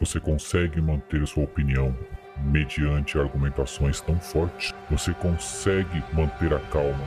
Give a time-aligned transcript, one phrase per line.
[0.00, 1.96] Você consegue manter sua opinião
[2.42, 4.72] mediante argumentações tão fortes?
[4.90, 7.04] Você consegue manter a calma?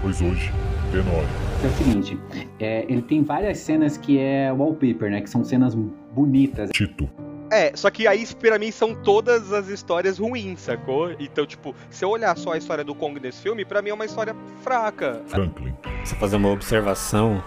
[0.00, 0.52] Pois hoje,
[0.92, 1.28] Tenório.
[1.62, 2.18] É o seguinte,
[2.60, 5.20] é, ele tem várias cenas que é wallpaper, né?
[5.20, 6.70] Que são cenas bonitas.
[6.70, 7.10] Tito.
[7.50, 11.10] É, só que aí pra mim são todas as histórias ruins, sacou?
[11.18, 13.94] Então, tipo, se eu olhar só a história do Kong nesse filme, pra mim é
[13.94, 15.22] uma história fraca.
[15.26, 15.74] Franklin.
[16.04, 17.42] Você fazer uma observação.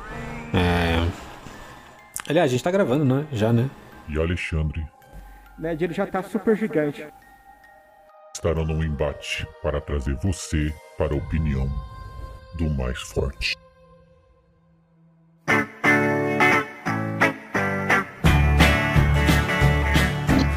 [0.54, 1.08] É...
[2.28, 3.26] Aliás, a gente tá gravando, né?
[3.32, 3.70] Já, né?
[4.08, 4.86] E Alexandre.
[5.58, 7.08] Ned, ele já tá super gigante.
[8.34, 11.70] Estarão num embate para trazer você para a opinião
[12.58, 13.56] do mais forte.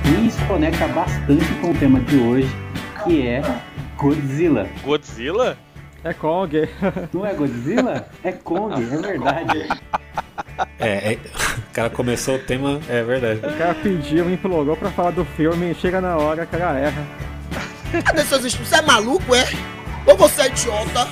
[0.06, 2.48] E isso conecta bastante com o tema de hoje,
[3.04, 3.42] que é
[3.96, 4.68] Godzilla.
[4.82, 5.58] Godzilla?
[6.02, 6.68] É Kong.
[7.12, 8.08] Não é Godzilla?
[8.22, 9.68] É Kong, é verdade.
[10.78, 11.18] É, é,
[11.70, 13.40] o cara começou o tema, é verdade.
[13.40, 17.06] O cara pediu, me implorou pra falar do filme, chega na hora, o cara erra.
[18.04, 18.68] Cadê seus estudos?
[18.68, 19.44] Você é maluco, é?
[20.06, 21.08] Ou você é idiota?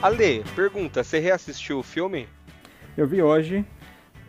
[0.00, 2.28] Ale, pergunta, você reassistiu o filme?
[2.96, 3.64] Eu vi hoje,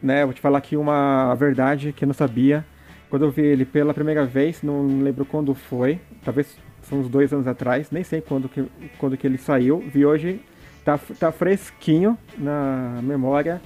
[0.01, 0.25] né?
[0.25, 2.65] Vou te falar aqui uma verdade que eu não sabia.
[3.09, 7.31] Quando eu vi ele pela primeira vez, não lembro quando foi, talvez são uns dois
[7.31, 8.65] anos atrás, nem sei quando que,
[8.97, 9.79] quando que ele saiu.
[9.79, 10.41] Vi hoje,
[10.87, 13.61] tá, tá fresquinho na memória.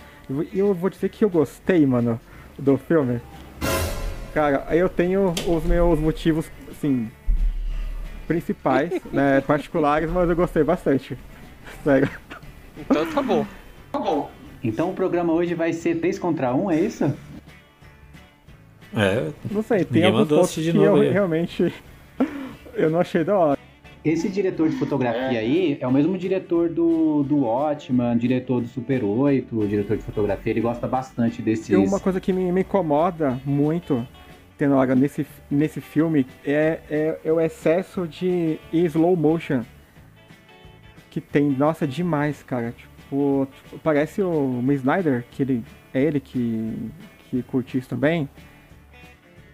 [0.52, 2.20] E eu vou dizer que eu gostei, mano,
[2.58, 3.22] do filme.
[4.34, 7.12] Cara, eu tenho os meus motivos, assim,
[8.28, 11.16] principais, né, particulares, mas eu gostei bastante.
[11.84, 12.10] Sério.
[12.76, 13.46] Então tá bom.
[13.92, 14.32] Tá bom.
[14.64, 17.14] Então o programa hoje vai ser 3 contra 1, é isso?
[18.96, 21.12] É, Não sei, tem alguns mandou pontos que de novo eu aí.
[21.12, 21.74] realmente
[22.74, 23.61] eu não achei da hora.
[24.04, 29.04] Esse diretor de fotografia aí é o mesmo diretor do, do Watchman, diretor do Super
[29.04, 31.70] 8, o diretor de fotografia, ele gosta bastante desses...
[31.70, 34.06] E uma coisa que me, me incomoda muito,
[34.62, 39.64] Tenora, nesse, nesse filme é, é, é o excesso de slow motion
[41.10, 41.50] que tem.
[41.50, 42.72] Nossa, demais, cara.
[42.72, 46.92] Tipo, tipo, parece o Miss Snyder, que ele, é ele que,
[47.30, 48.30] que curte isso também.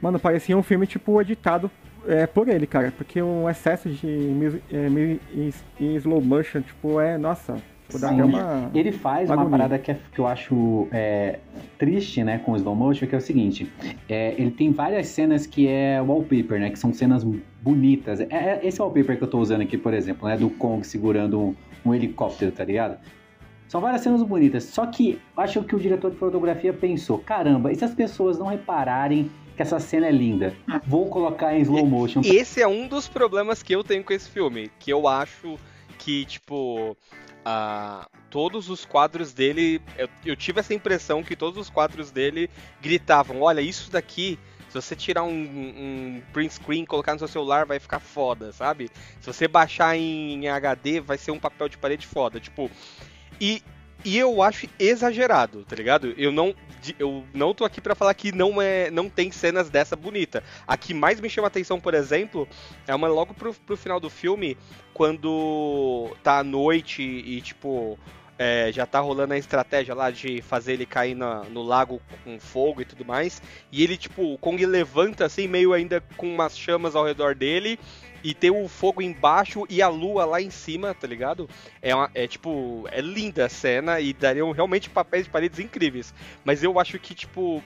[0.01, 1.71] Mano, parecia um filme, tipo, editado
[2.07, 2.91] é, por ele, cara.
[2.95, 7.55] Porque o excesso de é, mi- e- e slow motion, tipo, é, nossa,
[7.87, 8.21] tipo, Sim.
[8.21, 8.69] uma...
[8.73, 9.51] Ele faz uma agonia.
[9.57, 11.39] parada que, é- que eu acho é,
[11.77, 13.71] triste, né, com o slow motion, que é o seguinte:
[14.09, 17.23] é, ele tem várias cenas que é wallpaper, né, que são cenas
[17.61, 18.19] bonitas.
[18.21, 21.39] É, é esse wallpaper que eu tô usando aqui, por exemplo, né, do Kong segurando
[21.39, 22.97] um, um helicóptero, tá ligado?
[23.67, 24.63] São várias cenas bonitas.
[24.63, 28.39] Só que eu acho que o diretor de fotografia pensou: caramba, e se as pessoas
[28.39, 30.55] não repararem que essa cena é linda?
[30.85, 32.21] Vou colocar em slow motion.
[32.23, 34.71] E esse é um dos problemas que eu tenho com esse filme.
[34.79, 35.57] Que eu acho
[35.97, 36.95] que, tipo.
[37.43, 39.81] ah, todos os quadros dele.
[39.97, 44.37] Eu, eu tive essa impressão que todos os quadros dele gritavam: Olha, isso daqui.
[44.69, 48.51] Se você tirar um, um print screen e colocar no seu celular, vai ficar foda,
[48.51, 48.91] sabe?
[49.19, 52.39] Se você baixar em HD, vai ser um papel de parede foda.
[52.39, 52.69] Tipo.
[53.41, 53.63] E,
[54.05, 56.13] e eu acho exagerado, tá ligado?
[56.15, 56.53] Eu não,
[56.99, 60.43] eu não tô aqui pra falar que não, é, não tem cenas dessa bonita.
[60.67, 62.47] A que mais me chama atenção, por exemplo,
[62.87, 64.57] é uma logo pro, pro final do filme,
[64.93, 67.97] quando tá à noite e, tipo,
[68.37, 72.39] é, já tá rolando a estratégia lá de fazer ele cair na- no lago com
[72.39, 73.41] fogo e tudo mais.
[73.71, 77.79] E ele, tipo, o Kong levanta assim, meio ainda com umas chamas ao redor dele.
[78.23, 81.47] E tem o fogo embaixo e a lua lá em cima, tá ligado?
[81.81, 86.13] É, uma- é tipo, é linda a cena e dariam realmente papéis de paredes incríveis.
[86.43, 87.63] Mas eu acho que, tipo,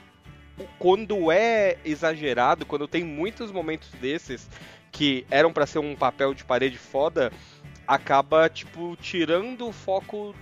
[0.78, 4.50] quando é exagerado, quando tem muitos momentos desses
[4.92, 7.32] que eram pra ser um papel de parede foda,
[7.88, 10.36] acaba, tipo, tirando o foco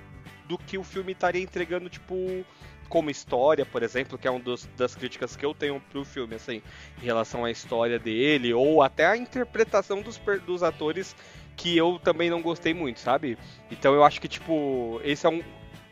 [0.50, 2.44] do que o filme estaria entregando, tipo,
[2.90, 4.42] como história, por exemplo, que é uma
[4.76, 6.64] das críticas que eu tenho pro filme, assim,
[7.02, 11.16] em relação à história dele, ou até a interpretação dos, dos atores
[11.56, 13.38] que eu também não gostei muito, sabe?
[13.70, 15.44] Então eu acho que, tipo, esse é um.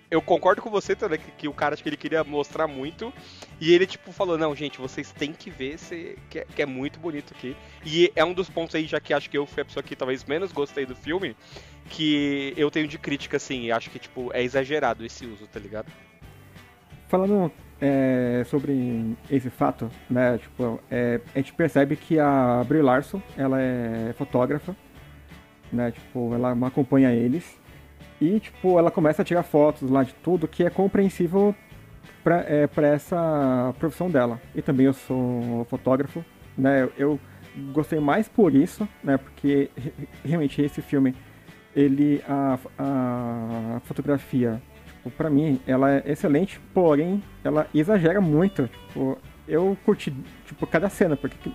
[0.09, 3.13] Eu concordo com você, também que, que o cara acho que ele queria mostrar muito.
[3.59, 6.65] E ele, tipo, falou, não, gente, vocês têm que ver esse, que, é, que é
[6.65, 7.55] muito bonito aqui.
[7.85, 9.97] E é um dos pontos aí, já que acho que eu fui a pessoa que
[9.97, 11.35] talvez menos gostei do filme,
[11.89, 15.91] que eu tenho de crítica, assim, acho que, tipo, é exagerado esse uso, tá ligado?
[17.09, 17.51] Falando
[17.81, 23.61] é, sobre esse fato, né, tipo, é, a gente percebe que a Brie Larson, ela
[23.61, 24.75] é fotógrafa,
[25.71, 27.57] né, tipo, ela acompanha eles
[28.19, 31.53] e, tipo, ela começa a tirar fotos lá de tudo que é compreensível
[32.23, 34.39] para é, pra essa profissão dela.
[34.55, 36.23] E também eu sou fotógrafo,
[36.57, 37.19] né, eu
[37.71, 39.93] gostei mais por isso, né, porque re-
[40.25, 41.15] realmente esse filme,
[41.75, 48.67] ele, a, a fotografia, tipo, pra mim, ela é excelente, porém, ela exagera muito.
[48.87, 49.17] Tipo,
[49.47, 50.11] eu curti,
[50.45, 51.51] tipo, cada cena, porque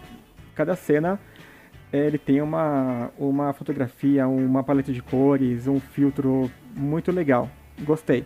[0.54, 1.18] cada cena
[1.92, 7.48] ele tem uma, uma fotografia, uma paleta de cores, um filtro muito legal.
[7.82, 8.24] Gostei.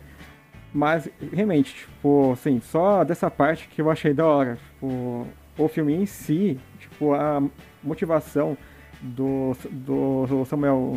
[0.72, 4.56] Mas, realmente, tipo, assim, só dessa parte que eu achei da hora.
[4.56, 5.26] Tipo,
[5.58, 7.42] o filme em si, tipo, a
[7.82, 8.56] motivação
[9.00, 10.92] do, do Samuel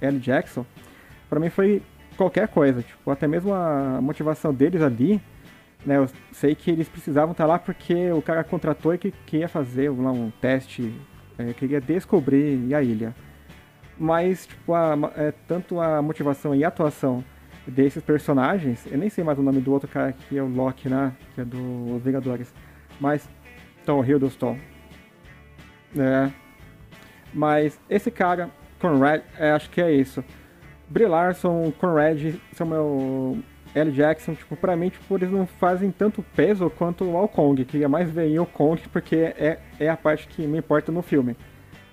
[0.00, 0.18] L.
[0.18, 0.64] Jackson,
[1.28, 1.82] para mim foi
[2.16, 2.82] qualquer coisa.
[2.82, 5.20] Tipo, até mesmo a motivação deles ali,
[5.84, 5.96] né?
[5.96, 9.90] Eu sei que eles precisavam estar lá porque o cara contratou e que queria fazer
[9.90, 10.92] lá, um teste,
[11.38, 13.14] é, queria descobrir a ilha.
[13.98, 17.24] Mas, tipo, a, é, tanto a motivação e a atuação
[17.66, 20.88] desses personagens, eu nem sei mais o nome do outro cara que é o Loki,
[20.88, 21.12] né?
[21.34, 22.52] Que é dos Vingadores.
[23.00, 23.28] Mas
[23.84, 24.58] Tom Hiddleston.
[25.96, 26.30] É.
[27.32, 30.24] Mas esse cara, Conrad, é, acho que é isso.
[30.88, 33.38] Brie Larson, Conrad, Samuel
[33.74, 33.90] L.
[33.90, 37.64] Jackson, tipo, pra mim, tipo, eles não fazem tanto peso quanto o Kong.
[37.64, 41.36] Queria mais ver o Kong porque é, é a parte que me importa no filme.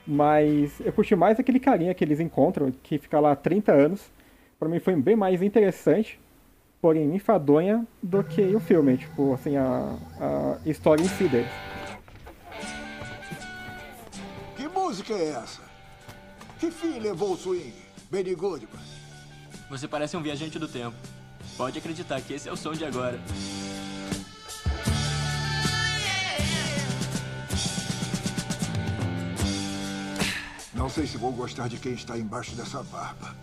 [0.05, 4.11] Mas eu curti mais aquele carinha que eles encontram, que fica lá há 30 anos.
[4.59, 6.19] Pra mim foi bem mais interessante,
[6.79, 8.97] porém enfadonha, do que o filme.
[8.97, 11.51] Tipo, assim, a, a história em si deles.
[14.55, 15.61] Que música é essa?
[16.59, 17.73] Que fim levou o swing?
[18.11, 18.79] Benny Goodman.
[19.69, 20.95] Você parece um viajante do tempo.
[21.57, 23.19] Pode acreditar que esse é o som de agora.
[30.81, 33.35] Não sei se vou gostar de quem está embaixo dessa barba.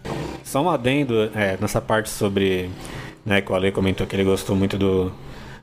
[0.43, 2.69] Só um adendo é, nessa parte sobre.
[3.25, 5.13] Né, que o Ale comentou que ele gostou muito do.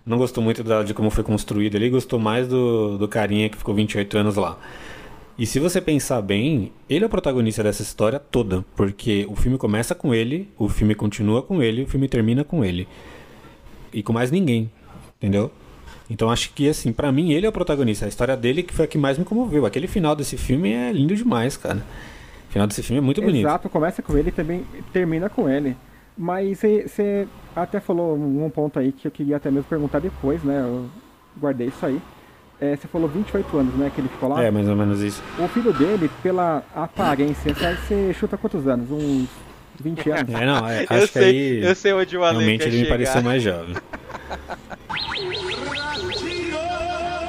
[0.06, 3.58] Não gostou muito da, de como foi construído, ele gostou mais do, do carinha que
[3.58, 4.58] ficou 28 anos lá.
[5.38, 9.58] E se você pensar bem, ele é o protagonista dessa história toda, porque o filme
[9.58, 12.88] começa com ele, o filme continua com ele, o filme termina com ele.
[13.92, 14.72] E com mais ninguém,
[15.18, 15.52] entendeu?
[16.10, 18.86] Então acho que assim, para mim ele é o protagonista, a história dele que foi
[18.86, 19.66] a que mais me comoveu.
[19.66, 21.84] Aquele final desse filme é lindo demais, cara.
[22.50, 23.46] O final desse filme é muito bonito.
[23.46, 25.76] Exato, começa com ele e também termina com ele.
[26.18, 30.62] Mas você até falou um ponto aí que eu queria até mesmo perguntar depois, né?
[30.62, 30.86] Eu
[31.38, 32.00] guardei isso aí.
[32.60, 33.92] É, você falou 28 anos, né?
[33.94, 34.42] Que ele ficou lá.
[34.44, 35.22] É, mais ou menos isso.
[35.38, 38.90] O filho dele, pela aparência, você chuta quantos anos?
[38.90, 39.28] Uns
[39.80, 40.34] 20 anos?
[40.34, 41.64] É, não, é, eu acho que sei, aí.
[41.64, 42.96] eu sei onde o Ale Realmente quer ele me chegar.
[42.98, 43.76] pareceu mais jovem.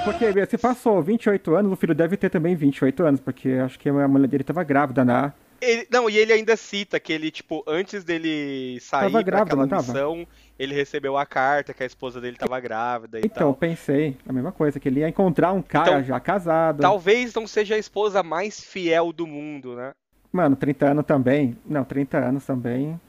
[0.04, 3.88] Porque você passou 28 anos, o filho deve ter também 28 anos, porque acho que
[3.88, 5.32] a mulher dele tava grávida, né?
[5.60, 9.66] Ele- não, e ele ainda cita que ele, tipo, antes dele sair Tava grávida, aquela
[9.68, 9.82] tava?
[9.92, 10.26] missão,
[10.58, 13.54] ele recebeu a carta que a esposa dele tava grávida e Então, tal.
[13.54, 16.80] pensei a mesma coisa, que ele ia encontrar um cara Então, já casado.
[16.80, 19.92] Talvez não seja a esposa mais fiel do mundo, né?
[20.32, 21.56] Mano, 30 anos também.
[21.64, 23.00] Não, 30 anos também.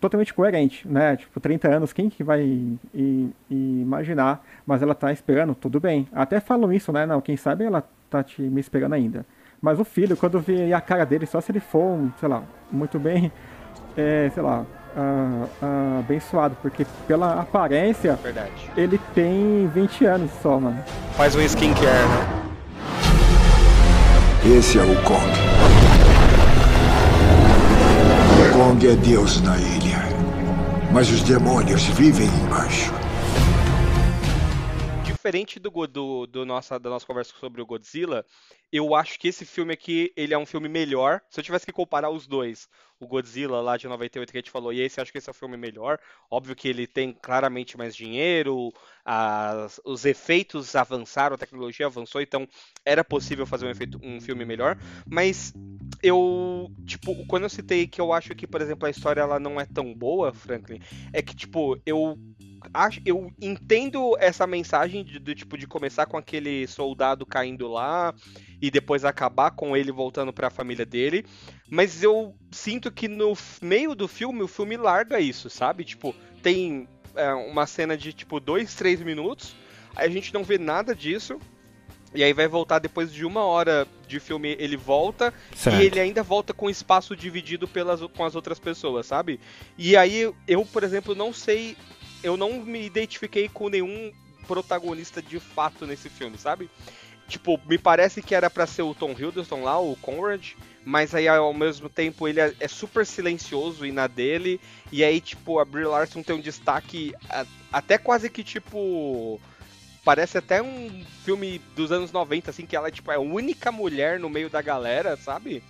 [0.00, 1.16] Totalmente coerente, né?
[1.16, 3.30] Tipo, 30 anos, quem que vai i- i-
[3.82, 4.44] imaginar?
[4.66, 6.08] Mas ela tá esperando, tudo bem.
[6.10, 7.04] Até falam isso, né?
[7.04, 9.26] Não, quem sabe ela tá te, me esperando ainda.
[9.60, 12.28] Mas o filho, quando eu vi a cara dele, só se ele for, um, sei
[12.28, 13.30] lá, muito bem,
[13.96, 14.64] é, sei lá,
[14.96, 16.56] ah, ah, abençoado.
[16.62, 18.70] Porque pela aparência, Verdade.
[18.76, 20.82] ele tem 20 anos só, mano.
[21.16, 22.40] Faz um skincare, né?
[24.58, 25.20] Esse é o Kong.
[28.40, 30.00] O Kong é Deus na ilha.
[30.92, 32.92] Mas os demônios vivem embaixo.
[35.04, 38.24] Diferente do, do, do nossa, da nossa conversa sobre o Godzilla,
[38.72, 41.20] eu acho que esse filme aqui, ele é um filme melhor.
[41.28, 42.68] Se eu tivesse que comparar os dois,
[43.00, 45.32] o Godzilla lá de 98 que a gente falou e esse, acho que esse é
[45.32, 45.98] o filme melhor.
[46.30, 48.72] Óbvio que ele tem claramente mais dinheiro,
[49.04, 52.46] as- os efeitos avançaram, a tecnologia avançou, então
[52.84, 54.76] era possível fazer um, efeito, um filme melhor.
[55.08, 55.52] Mas
[56.02, 59.60] eu, tipo, quando eu citei que eu acho que, por exemplo, a história ela não
[59.60, 60.80] é tão boa, Franklin,
[61.12, 62.18] é que, tipo, eu
[62.72, 68.14] acho, eu entendo essa mensagem de, do tipo de começar com aquele soldado caindo lá
[68.60, 71.24] e depois acabar com ele voltando para a família dele,
[71.68, 75.84] mas eu sinto que no meio do filme o filme larga isso, sabe?
[75.84, 79.54] Tipo, tem é, uma cena de tipo dois, três minutos,
[79.96, 81.38] aí a gente não vê nada disso.
[82.12, 85.80] E aí vai voltar depois de uma hora de filme, ele volta Certo.
[85.80, 89.38] e ele ainda volta com espaço dividido pelas, com as outras pessoas, sabe?
[89.78, 91.76] E aí eu, por exemplo, não sei,
[92.22, 94.12] eu não me identifiquei com nenhum
[94.46, 96.68] protagonista de fato nesse filme, sabe?
[97.28, 101.28] Tipo, me parece que era pra ser o Tom Hiddleston lá, o Conrad, mas aí
[101.28, 104.60] ao mesmo tempo ele é, é super silencioso e na dele,
[104.90, 107.14] e aí tipo a Brie Larson tem um destaque
[107.72, 109.40] até quase que tipo
[110.04, 114.18] parece até um filme dos anos 90 assim que ela tipo é a única mulher
[114.18, 115.62] no meio da galera, sabe?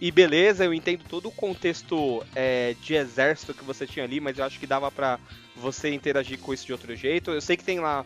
[0.00, 4.36] E beleza, eu entendo todo o contexto é, de exército que você tinha ali, mas
[4.36, 5.20] eu acho que dava pra
[5.56, 7.30] você interagir com isso de outro jeito.
[7.30, 8.04] Eu sei que tem lá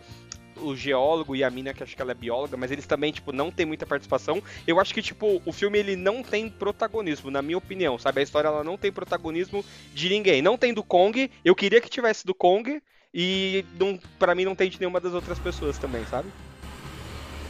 [0.60, 3.32] o geólogo e a mina, que acho que ela é bióloga, mas eles também, tipo,
[3.32, 4.42] não tem muita participação.
[4.66, 8.20] Eu acho que, tipo, o filme ele não tem protagonismo, na minha opinião, sabe?
[8.20, 9.64] A história ela não tem protagonismo
[9.94, 10.42] de ninguém.
[10.42, 14.54] Não tem do Kong, eu queria que tivesse do Kong, e não, pra mim não
[14.54, 16.28] tem de nenhuma das outras pessoas também, sabe?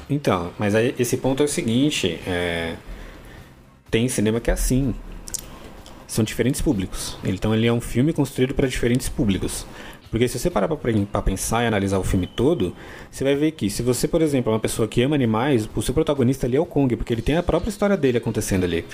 [0.09, 2.77] Então, mas aí esse ponto é o seguinte, é...
[3.91, 4.95] tem cinema que é assim.
[6.09, 7.17] São diferentes públicos.
[7.23, 9.65] Então ele é um filme construído para diferentes públicos.
[10.11, 12.75] Porque se você parar para pensar e analisar o filme todo,
[13.11, 15.83] você vai ver que se você, por exemplo, é uma pessoa que ama animais, o
[15.83, 18.85] seu protagonista ali é o Kong, porque ele tem a própria história dele acontecendo ali.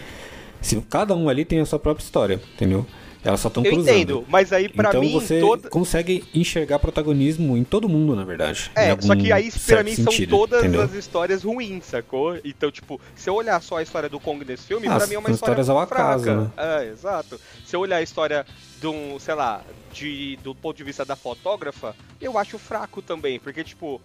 [0.60, 2.84] Se cada um ali tem a sua própria história, entendeu?
[3.24, 3.88] Elas só estão cruzando.
[3.88, 5.12] Eu entendo, mas aí pra então mim...
[5.12, 5.70] você toda...
[5.70, 8.70] consegue enxergar protagonismo em todo mundo, na verdade.
[8.74, 10.82] É, só que aí pra mim sentido, são todas entendeu?
[10.82, 12.38] as histórias ruins, sacou?
[12.44, 15.14] Então, tipo, se eu olhar só a história do Kong nesse filme, Ah, pra mim
[15.14, 16.02] é uma história histórias ao fraca.
[16.02, 16.50] acaso, né?
[16.56, 17.40] É, exato.
[17.64, 18.44] Se eu olhar a história
[18.80, 19.62] de um, sei lá,
[19.92, 24.00] de, do ponto de vista da fotógrafa, eu acho fraco também, porque, tipo,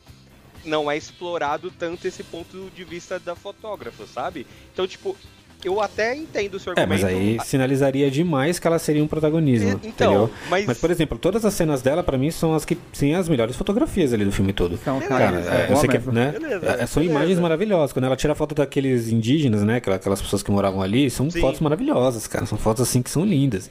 [0.64, 4.48] não é explorado tanto esse ponto de vista da fotógrafa, sabe?
[4.74, 5.18] Então, tipo,
[5.64, 7.02] eu até entendo o seu É, argumento.
[7.04, 10.30] mas aí sinalizaria demais que ela seria um protagonismo, É, então, entendeu?
[10.50, 13.28] mas- Mas, por exemplo, todas as cenas dela, pra mim, são as que têm as
[13.28, 14.78] melhores fotografias ali do filme todo.
[14.78, 16.32] São, Beleza, cara, Cara, é, é, eu sei que, né?
[16.32, 17.20] Beleza, é, são beleza.
[17.20, 17.92] imagens maravilhosas.
[17.94, 19.76] Quando ela tira foto daqueles indígenas, né?
[19.78, 21.42] aquela- Aquelas pessoas que moravam ali, são Sim.
[21.42, 22.46] fotos maravilhosas, cara.
[22.46, 23.70] São fotos assim que são lindas.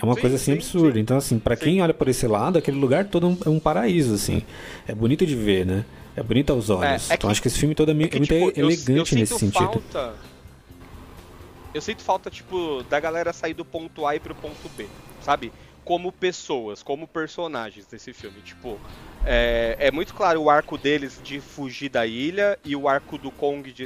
[0.00, 0.94] É uma Sim, coisa assim sim, absurda.
[0.94, 1.00] sim.
[1.00, 3.58] Então, assim, pra quem olha por esse lado, aquele lugar todo é um- é um
[3.60, 4.42] paraíso, assim.
[4.86, 5.84] É bonito de ver, né?
[6.16, 7.10] É bonito aos olhos.
[7.10, 8.32] É, é então que- acho que esse filme todo é, meio- É que, é muito
[8.34, 9.82] tipo, eu- elegante eu nesse sinto sentido.
[9.92, 10.12] Falta,
[11.78, 15.54] eu sinto falta, tipo, da galera sair do ponto A e pro ponto B, sabe?
[15.84, 18.42] Como pessoas, como personagens desse filme.
[18.42, 18.82] Tipo,
[19.22, 23.32] é, é muito claro o arco deles de fugir da ilha e o arco do
[23.32, 23.84] Kong de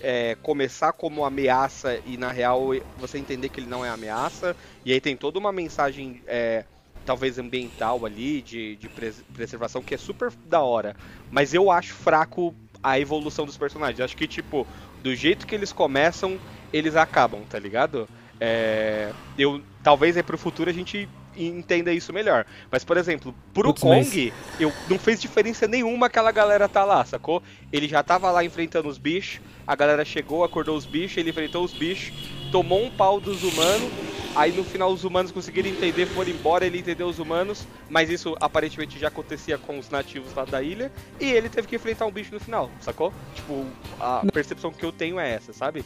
[0.00, 4.56] é, começar como ameaça e na real você entender que ele não é ameaça.
[4.84, 6.64] E aí tem toda uma mensagem, é,
[7.04, 10.96] talvez ambiental ali, de, de pres- preservação, que é super da hora.
[11.30, 14.00] Mas eu acho fraco a evolução dos personagens.
[14.00, 16.40] Acho que, tipo, do jeito que eles começam,
[16.72, 18.08] eles acabam, tá ligado?
[18.40, 22.44] É, eu, talvez aí pro futuro a gente entenda isso melhor.
[22.70, 26.84] Mas, por exemplo, pro Putz, mas- Kong, eu, não fez diferença nenhuma aquela galera tá
[26.84, 27.42] lá, sacou?
[27.72, 31.64] Ele já tava lá enfrentando os bichos, a galera chegou, acordou os bichos, ele enfrentou
[31.64, 32.12] os bichos,
[32.50, 33.90] tomou um pau dos humanos,
[34.34, 38.36] aí no final os humanos conseguiram entender, foram embora, ele entendeu os humanos, mas isso
[38.40, 42.10] aparentemente já acontecia com os nativos lá da ilha, e ele teve que enfrentar um
[42.10, 43.12] bicho no final, sacou?
[43.34, 43.64] Tipo,
[44.00, 45.84] a percepção que eu tenho é essa, sabe?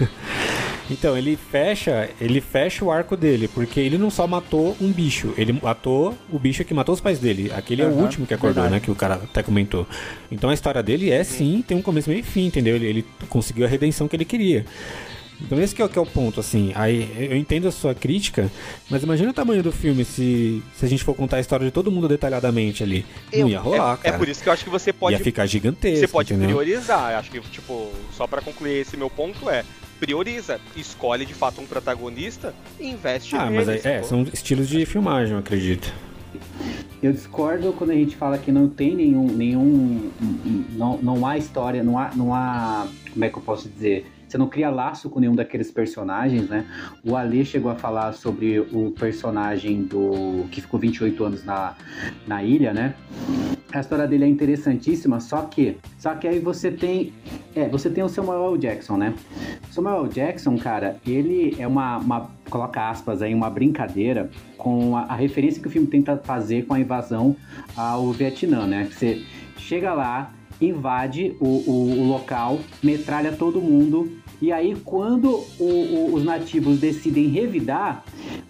[0.88, 5.34] Então, ele fecha, ele fecha o arco dele, porque ele não só matou um bicho,
[5.36, 7.50] ele matou o bicho que matou os pais dele.
[7.56, 8.74] Aquele é o último que acordou, verdade.
[8.74, 8.80] né?
[8.80, 9.84] Que o cara até comentou.
[10.30, 12.76] Então a história dele é sim, tem um começo, meio e fim, entendeu?
[12.76, 14.64] Ele, ele conseguiu a redenção que ele queria.
[15.40, 16.70] Então esse que é, o- que é o ponto, assim.
[16.76, 18.48] Aí eu entendo a sua crítica,
[18.88, 21.72] mas imagina o tamanho do filme se, se a gente for contar a história de
[21.72, 23.04] todo mundo detalhadamente ali.
[23.32, 24.18] Eu- não ia rolar, é, é cara.
[24.18, 26.56] por isso que eu acho que você pode Ia ficar gigantesco, Você pode entendeu?
[26.56, 27.16] priorizar.
[27.18, 29.64] Acho que, tipo, só pra concluir esse meu ponto é.
[29.98, 34.04] Prioriza, escolhe de fato um protagonista e investe Ah, mas é, sacou?
[34.04, 35.92] são estilos de filmagem, eu acredito.
[37.02, 39.26] Eu discordo quando a gente fala que não tem nenhum.
[39.26, 40.10] nenhum
[40.72, 42.86] não, não há história, não há, não há.
[43.12, 44.06] Como é que eu posso dizer?
[44.28, 46.64] Você não cria laço com nenhum daqueles personagens, né?
[47.04, 50.46] O Ale chegou a falar sobre o personagem do.
[50.50, 51.74] que ficou 28 anos na,
[52.26, 52.94] na ilha, né?
[53.72, 55.76] A história dele é interessantíssima, só que.
[55.98, 57.12] Só que aí você tem.
[57.54, 58.56] É, você tem o Samuel.
[58.56, 59.14] Jackson, né?
[59.70, 60.08] Samuel L.
[60.08, 65.60] Jackson, cara, ele é uma, uma- coloca aspas aí, uma brincadeira com a, a referência
[65.60, 67.36] que o filme tenta fazer com a invasão
[67.76, 68.88] ao Vietnã, né?
[68.90, 69.22] Você
[69.58, 74.10] chega lá, invade o, o- o local, metralha todo mundo,
[74.40, 78.04] e aí quando o- os nativos decidem revidar,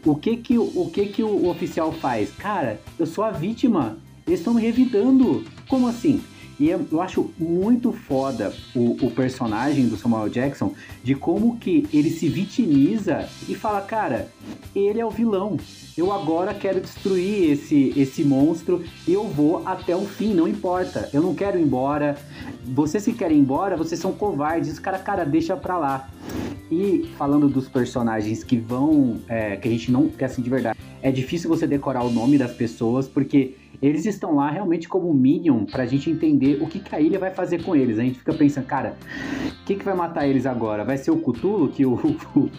[0.04, 2.30] o que que, o, que que o oficial faz?
[2.32, 5.44] Cara, eu sou a vítima, eles estão me revidando.
[5.68, 6.20] Como assim?
[6.58, 10.72] E eu acho muito foda o, o personagem do Samuel Jackson
[11.04, 14.28] de como que ele se vitimiza e fala, cara,
[14.74, 15.58] ele é o vilão.
[15.96, 21.08] Eu agora quero destruir esse, esse monstro e eu vou até o fim, não importa.
[21.12, 22.16] Eu não quero ir embora.
[22.64, 24.70] Vocês que querem ir embora, vocês são covardes.
[24.70, 26.08] Esse cara, cara, deixa pra lá.
[26.70, 30.78] E falando dos personagens que vão, é, que a gente não, que assim, de verdade,
[31.00, 35.64] é difícil você decorar o nome das pessoas, porque eles estão lá realmente como Minion
[35.64, 37.98] pra gente entender o que, que a ilha vai fazer com eles.
[37.98, 38.96] A gente fica pensando, cara,
[39.62, 40.84] o que, que vai matar eles agora?
[40.84, 41.98] Vai ser o Cthulhu que o.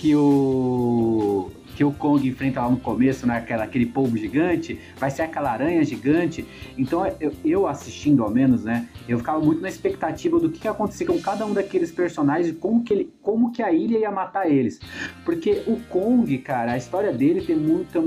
[0.00, 1.50] que o.
[1.74, 5.84] que o Kong enfrenta lá no começo, naquela, aquele polvo gigante, vai ser aquela aranha
[5.84, 6.46] gigante.
[6.76, 10.70] Então eu, eu, assistindo ao menos, né, eu ficava muito na expectativa do que, ia
[10.70, 14.10] acontecer com cada um daqueles personagens e como que, ele, como que a ilha ia
[14.10, 14.80] matar eles.
[15.24, 17.98] Porque o Kong, cara, a história dele tem muita.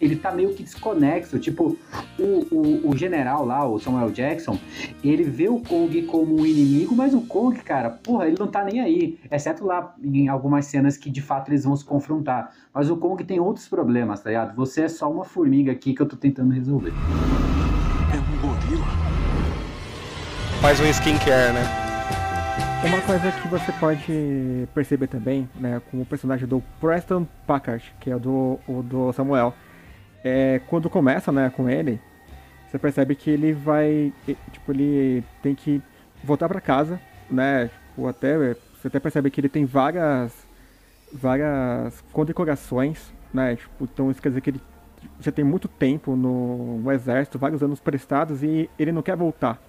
[0.00, 1.38] Ele tá meio que desconexo.
[1.38, 1.76] Tipo,
[2.22, 4.58] o, o, o general lá, o Samuel Jackson,
[5.02, 8.64] ele vê o Kong como um inimigo, mas o Kong, cara, porra, ele não tá
[8.64, 9.18] nem aí.
[9.30, 12.52] Exceto lá em algumas cenas que de fato eles vão se confrontar.
[12.72, 14.54] Mas o Kong tem outros problemas, tá ligado?
[14.56, 16.92] Você é só uma formiga aqui que eu tô tentando resolver.
[18.12, 18.86] É um gorila.
[20.60, 21.82] Faz um skincare, né?
[22.84, 28.10] Uma coisa que você pode perceber também, né, com o personagem do Preston Packard, que
[28.10, 29.54] é o do, o do Samuel,
[30.24, 32.00] é quando começa, né, com ele,
[32.72, 34.10] você percebe que ele vai,
[34.50, 35.82] tipo, ele tem que
[36.24, 36.98] voltar para casa,
[37.30, 40.32] né, tipo, até, você até percebe que ele tem várias,
[41.12, 44.60] várias condecorações, né, tipo, então isso quer dizer que ele
[45.20, 49.60] já tem muito tempo no, no exército, vários anos prestados e ele não quer voltar.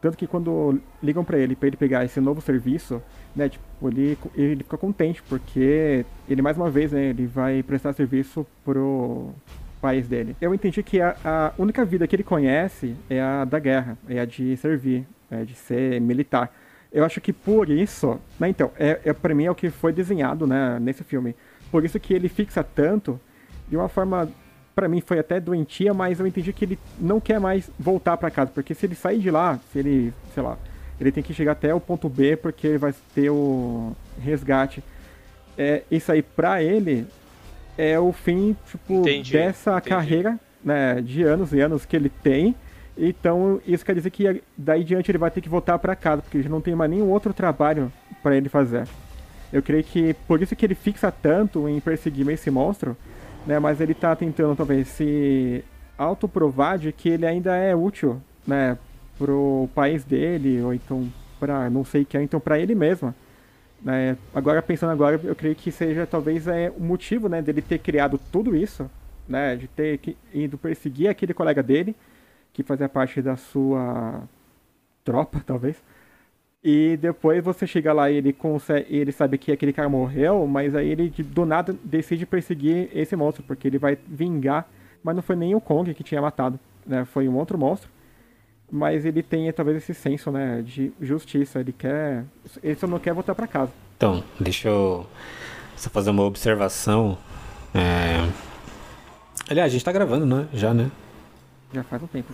[0.00, 3.02] Tanto que quando ligam para ele, para ele pegar esse novo serviço,
[3.34, 7.94] né, tipo, ele, ele fica contente, porque ele, mais uma vez, né, ele vai prestar
[7.94, 9.32] serviço pro
[9.84, 10.34] país dele.
[10.40, 14.18] Eu entendi que a, a única vida que ele conhece é a da guerra, é
[14.18, 16.50] a de servir, é de ser militar.
[16.90, 19.92] Eu acho que por isso, né, então, é, é para mim é o que foi
[19.92, 21.36] desenhado, né, nesse filme.
[21.70, 23.20] Por isso que ele fixa tanto
[23.68, 24.26] de uma forma
[24.74, 28.30] para mim foi até doentia, mas eu entendi que ele não quer mais voltar para
[28.30, 30.56] casa, porque se ele sair de lá, se ele, sei lá,
[30.98, 34.82] ele tem que chegar até o ponto B porque vai ter o resgate.
[35.58, 37.06] É, isso aí para ele
[37.76, 39.88] é o fim, tipo, entendi, dessa entendi.
[39.88, 42.54] carreira, né, de anos e anos que ele tem.
[42.96, 46.38] Então, isso quer dizer que daí diante ele vai ter que voltar para casa, porque
[46.38, 48.86] ele não tem mais nenhum outro trabalho para ele fazer.
[49.52, 52.96] Eu creio que por isso que ele fixa tanto em perseguir esse monstro,
[53.46, 53.58] né?
[53.58, 55.64] Mas ele está tentando talvez se
[55.96, 58.76] autoprovar de que ele ainda é útil, né,
[59.16, 63.14] pro país dele ou então para não sei o que, então para ele mesmo.
[63.82, 64.16] Né?
[64.34, 68.18] Agora pensando agora, eu creio que seja talvez é o motivo, né, dele ter criado
[68.32, 68.90] tudo isso,
[69.28, 70.00] né, de ter
[70.32, 71.94] ido perseguir aquele colega dele
[72.52, 74.22] que fazia parte da sua
[75.04, 75.82] tropa, talvez.
[76.62, 80.74] E depois você chega lá e ele consegue, ele sabe que aquele cara morreu, mas
[80.74, 84.66] aí ele do nada decide perseguir esse monstro, porque ele vai vingar,
[85.02, 87.04] mas não foi nem o Kong que tinha matado, né?
[87.04, 87.90] Foi um outro monstro.
[88.70, 92.24] Mas ele tem talvez esse senso, né, de justiça, ele quer,
[92.62, 93.70] ele só não quer voltar para casa.
[93.96, 95.06] Então, deixa eu
[95.76, 97.16] só fazer uma observação.
[97.74, 98.28] É...
[99.48, 100.48] Aliás, a gente tá gravando, né?
[100.52, 100.90] Já, né?
[101.72, 102.32] Já faz um tempo.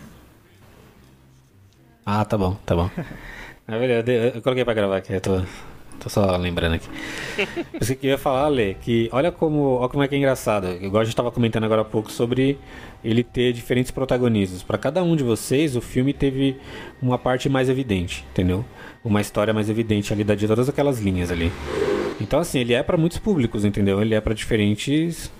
[2.07, 2.91] Ah, tá bom, tá bom.
[3.69, 5.43] É verdade, eu coloquei pra gravar aqui, eu tô,
[6.01, 6.89] tô só lembrando aqui.
[7.81, 10.67] Isso que eu ia falar, Lê, que olha como, olha como é que é engraçado.
[10.81, 12.59] Igual a gente tava comentando agora há pouco sobre
[13.05, 14.63] ele ter diferentes protagonistas.
[14.63, 16.57] Para cada um de vocês, o filme teve
[17.01, 18.65] uma parte mais evidente, entendeu?
[19.05, 21.53] Uma história mais evidente ali de todas aquelas linhas ali.
[22.21, 24.01] Então, assim, ele é para muitos públicos, entendeu?
[24.03, 25.31] Ele é para diferentes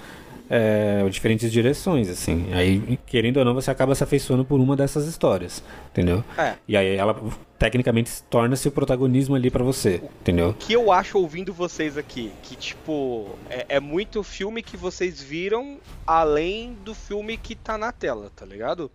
[0.53, 2.53] é, diferentes direções, assim.
[2.53, 6.25] Aí, querendo ou não, você acaba se afeiçoando por uma dessas histórias, entendeu?
[6.37, 6.57] É.
[6.67, 7.17] E aí ela
[7.57, 10.49] tecnicamente torna-se o protagonismo ali para você, entendeu?
[10.49, 15.23] O que eu acho ouvindo vocês aqui, que tipo, é, é, muito filme que vocês
[15.23, 18.91] viram além do filme que tá na tela, tá ligado?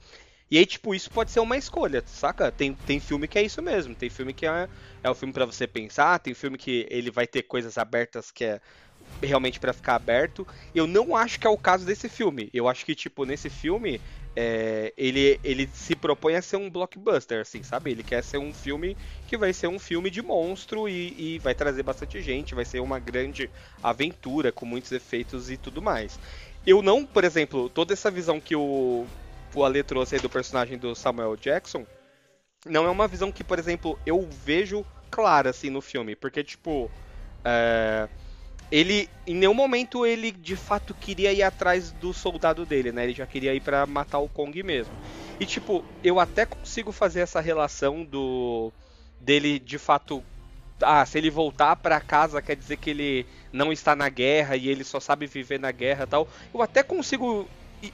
[0.51, 2.51] E aí, tipo, isso pode ser uma escolha, saca?
[2.51, 4.67] Tem, tem filme que é isso mesmo, tem filme que é,
[5.03, 8.43] é o filme para você pensar, tem filme que ele vai ter coisas abertas que
[8.43, 8.59] é
[9.23, 10.47] realmente para ficar aberto.
[10.73, 12.49] Eu não acho que é o caso desse filme.
[12.53, 13.99] Eu acho que, tipo, nesse filme,
[14.35, 17.91] é, ele, ele se propõe a ser um blockbuster, assim, sabe?
[17.91, 18.97] Ele quer ser um filme
[19.27, 22.81] que vai ser um filme de monstro e, e, vai trazer bastante gente, vai ser
[22.81, 23.49] uma grande
[23.81, 26.19] aventura com muitos efeitos e tudo mais.
[26.65, 29.05] Eu não, por exemplo, toda essa visão que o,
[29.53, 31.85] o Ale trouxe aí do personagem do Samuel Jackson,
[32.65, 36.89] não é uma visão que, por exemplo, eu vejo clara, assim, no filme, porque, tipo.
[37.47, 38.09] É
[38.71, 43.03] ele em nenhum momento ele de fato queria ir atrás do soldado dele, né?
[43.03, 44.93] Ele já queria ir para matar o Kong mesmo.
[45.39, 48.71] E tipo, eu até consigo fazer essa relação do
[49.19, 50.23] dele de fato
[50.81, 54.67] ah, se ele voltar para casa quer dizer que ele não está na guerra e
[54.67, 56.27] ele só sabe viver na guerra, tal.
[56.53, 57.49] Eu até consigo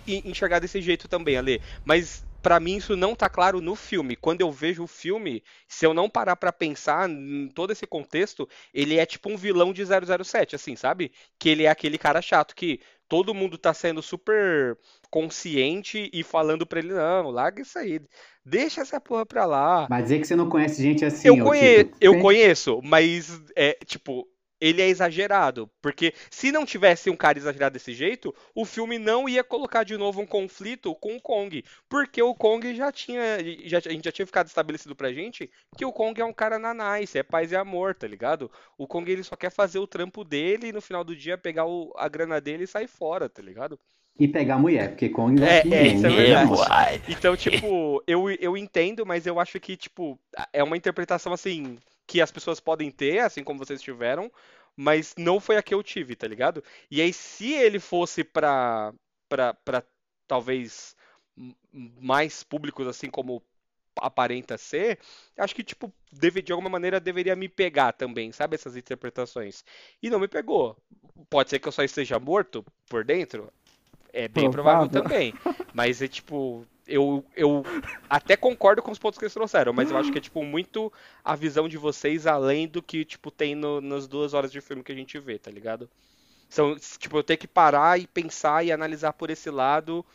[0.07, 4.15] enxergar desse jeito também, Ale, mas para mim isso não tá claro no filme.
[4.15, 8.47] Quando eu vejo o filme, se eu não parar para pensar em todo esse contexto,
[8.73, 11.11] ele é tipo um vilão de 007, assim, sabe?
[11.39, 14.77] Que ele é aquele cara chato que todo mundo tá sendo super
[15.09, 17.99] consciente e falando pra ele, não, larga isso aí,
[18.45, 19.85] deixa essa porra pra lá.
[19.89, 24.25] Mas dizer que você não conhece gente assim, Eu, conhe eu conheço, mas é, tipo,
[24.61, 25.69] ele é exagerado.
[25.81, 29.97] Porque se não tivesse um cara exagerado desse jeito, o filme não ia colocar de
[29.97, 31.65] novo um conflito com o Kong.
[31.89, 33.39] Porque o Kong já tinha.
[33.65, 36.59] Já, a gente já tinha ficado estabelecido pra gente que o Kong é um cara
[36.59, 38.51] na nice, é paz e amor, tá ligado?
[38.77, 41.65] O Kong ele só quer fazer o trampo dele e no final do dia pegar
[41.65, 43.79] o, a grana dele e sair fora, tá ligado?
[44.19, 47.01] E pegar a mulher, porque Kong É, é, é, isso é verdade.
[47.07, 50.19] Então, tipo, eu, eu entendo, mas eu acho que, tipo,
[50.53, 54.31] é uma interpretação assim que as pessoas podem ter, assim como vocês tiveram,
[54.75, 56.63] mas não foi a que eu tive, tá ligado?
[56.89, 58.93] E aí, se ele fosse pra,
[59.29, 59.83] pra, pra
[60.27, 60.95] talvez
[61.71, 63.41] mais públicos, assim como
[63.97, 64.99] aparenta ser,
[65.37, 68.55] acho que, tipo, deve, de alguma maneira deveria me pegar também, sabe?
[68.55, 69.63] Essas interpretações.
[70.01, 70.77] E não me pegou.
[71.29, 73.51] Pode ser que eu só esteja morto por dentro?
[74.13, 75.03] É bem provável Provável.
[75.03, 75.33] também.
[75.73, 76.65] Mas é tipo.
[76.87, 77.63] Eu, eu
[78.09, 80.91] até concordo com os pontos que eles trouxeram, mas eu acho que é, tipo, muito
[81.23, 84.83] a visão de vocês além do que, tipo, tem no- nas duas horas de filme
[84.83, 85.89] que a gente vê, tá ligado?
[86.49, 90.05] São, tipo, eu tenho que parar e pensar e analisar por esse lado.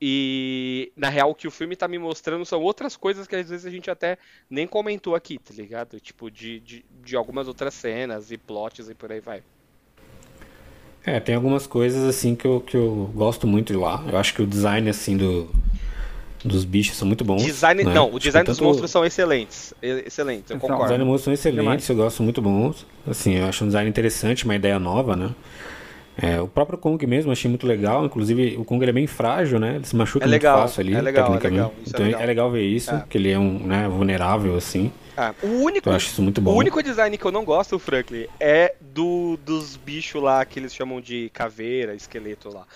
[0.00, 3.48] E, na real, o que o filme tá me mostrando são outras coisas que às
[3.48, 4.18] vezes a gente até
[4.50, 5.98] nem comentou aqui, tá ligado?
[6.00, 9.42] Tipo, de, de, de algumas outras cenas e plots e por aí vai.
[11.04, 14.04] É, tem algumas coisas assim que eu, que eu gosto muito de lá.
[14.10, 15.48] Eu acho que o design assim do
[16.46, 17.42] dos bichos são muito bons.
[17.44, 17.92] Design, né?
[17.92, 19.74] não, o Tipo, design dos tanto- monstros são excelentes.
[19.82, 20.82] Excelentes, eu Então, Os concordo.
[20.84, 21.88] design dos monstros são excelentes, Demais.
[21.88, 22.86] eu gosto muito bons.
[23.06, 25.30] Assim, eu acho um design interessante, uma ideia nova, né?
[26.18, 28.04] É, o próprio Kong mesmo eu achei muito legal.
[28.06, 29.76] Inclusive, o Kong ele é bem frágil, né?
[29.76, 31.54] Ele se machuca É legal, muito fácil ali, é legal, é tecnicamente.
[31.60, 32.20] legal, isso é então legal.
[32.22, 33.04] é legal ver isso, É.
[33.08, 34.90] que ele é um né, vulnerável, assim.
[35.14, 36.54] Ah, o único, Então eu acho isso muito o bom.
[36.56, 41.00] único design que eu não gosto, Franklin, é do dos bichos lá que eles chamam
[41.02, 42.66] de caveira, esqueleto lá.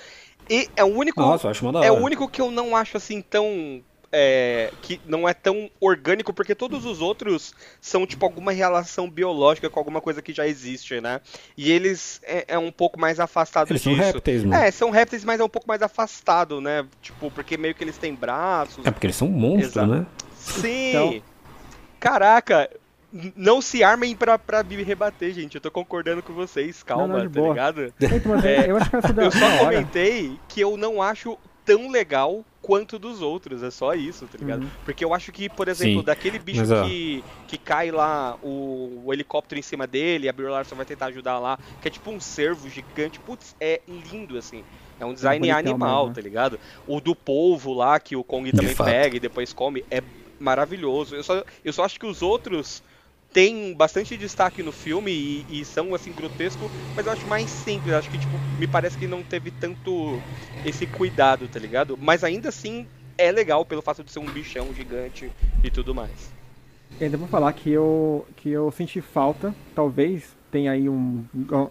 [0.50, 1.20] E é o único.
[1.20, 2.00] Nossa, eu acho uma da É hora.
[2.00, 3.80] o único que eu não acho assim tão.
[4.12, 9.70] é, que não é tão orgânico, porque todos os outros são tipo alguma relação biológica
[9.70, 11.20] com alguma coisa que já existe, né?
[11.56, 14.04] E eles é, é um pouco mais afastado Eles são disso.
[14.04, 14.60] répteis, mano.
[14.60, 16.84] É, são répteis, mas é um pouco mais afastado, né?
[17.00, 18.84] Tipo, porque meio que eles têm braços.
[18.84, 19.86] É porque eles são monstros, Exato.
[19.92, 20.06] né?
[20.36, 20.88] Sim!
[20.88, 21.22] Então-
[22.00, 22.68] Caraca!
[23.34, 25.56] Não se armem pra, pra me rebater, gente.
[25.56, 26.82] Eu tô concordando com vocês.
[26.82, 27.50] Calma, não, de tá boa.
[27.52, 27.92] ligado?
[28.44, 28.78] É, eu
[29.24, 29.58] Eu só hora.
[29.64, 33.62] comentei que eu não acho tão legal quanto dos outros.
[33.62, 34.62] É só isso, tá ligado?
[34.62, 34.70] Uhum.
[34.84, 39.02] Porque eu acho que, por exemplo, Sim, daquele bicho mas, que, que cai lá, o,
[39.04, 42.10] o helicóptero em cima dele, a Brie Larson vai tentar ajudar lá, que é tipo
[42.10, 43.18] um cervo gigante.
[43.18, 44.62] Putz, é lindo, assim.
[45.00, 46.60] É um design bonitão animal, mesmo, tá ligado?
[46.86, 50.02] O do polvo lá, que o Kong também pega e depois come, é
[50.38, 51.16] maravilhoso.
[51.16, 52.82] Eu só, eu só acho que os outros
[53.32, 57.94] têm bastante destaque no filme e, e são assim grotesco, mas eu acho mais simples.
[57.94, 60.20] Acho que tipo me parece que não teve tanto
[60.64, 61.96] esse cuidado, tá ligado?
[62.00, 65.30] Mas ainda assim é legal pelo fato de ser um bichão gigante
[65.62, 66.32] e tudo mais.
[66.98, 71.24] Eu ainda vou falar que eu, que eu senti falta, talvez tenha aí um,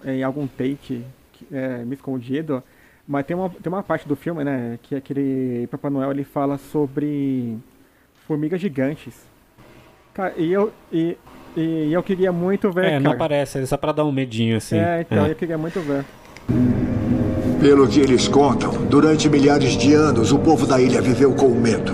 [0.06, 1.04] em algum take
[1.52, 2.63] é, me escondido,
[3.08, 6.58] mas tem uma, tem uma parte do filme, né, que aquele Papai Noel ele fala
[6.58, 7.58] sobre
[8.28, 9.13] formigas gigantes.
[10.13, 11.17] Cara, e eu, e,
[11.62, 13.15] e eu queria muito ver, É, não cara.
[13.15, 14.78] aparece, é só pra dar um medinho, assim.
[14.78, 15.32] É, então, É.
[15.32, 16.04] eu queria muito ver.
[17.60, 21.93] Pelo que eles contam, durante milhares de anos o povo da ilha viveu com medo.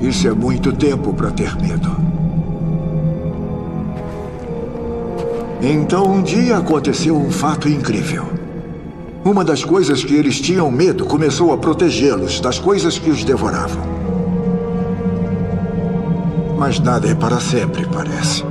[0.00, 1.90] Isso é muito tempo para ter medo.
[5.62, 8.24] Então um dia aconteceu um fato incrível.
[9.24, 13.89] Uma das coisas que eles tinham medo começou a protegê-los das coisas que os devoravam.
[16.60, 18.44] Mas nada é para sempre, parece.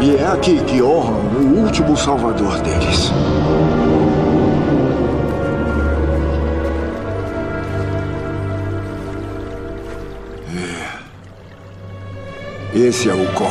[0.00, 3.10] E é aqui que honram o último salvador deles.
[12.72, 12.78] É.
[12.78, 13.50] Esse é o Kong.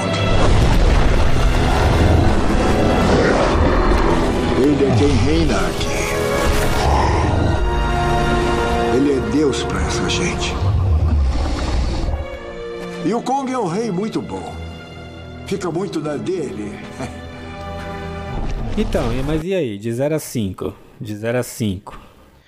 [4.64, 6.01] Ele é quem reina aqui.
[9.52, 10.54] Deus para essa gente.
[13.06, 14.56] E o Kong é um rei muito bom.
[15.46, 16.72] Fica muito na dele.
[18.78, 19.78] Então, e- mas e aí?
[19.78, 20.74] De 0 a 5.
[21.00, 22.00] De 0 a 5.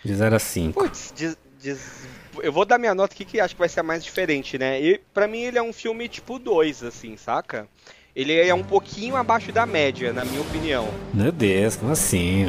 [0.05, 0.81] De 0 a 5.
[0.81, 2.07] Putz, diz- diz-
[2.41, 4.81] eu vou dar minha nota aqui que acho que vai ser a mais diferente, né?
[4.81, 7.67] E pra mim ele é um filme tipo 2, assim, saca?
[8.15, 10.87] Ele é um pouquinho abaixo da média, na minha opinião.
[11.13, 12.47] Meu Deus, como assim?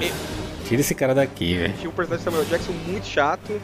[0.69, 1.75] Tira esse cara daqui, velho.
[1.75, 3.61] Achei o personagem do Samuel Jackson muito chato.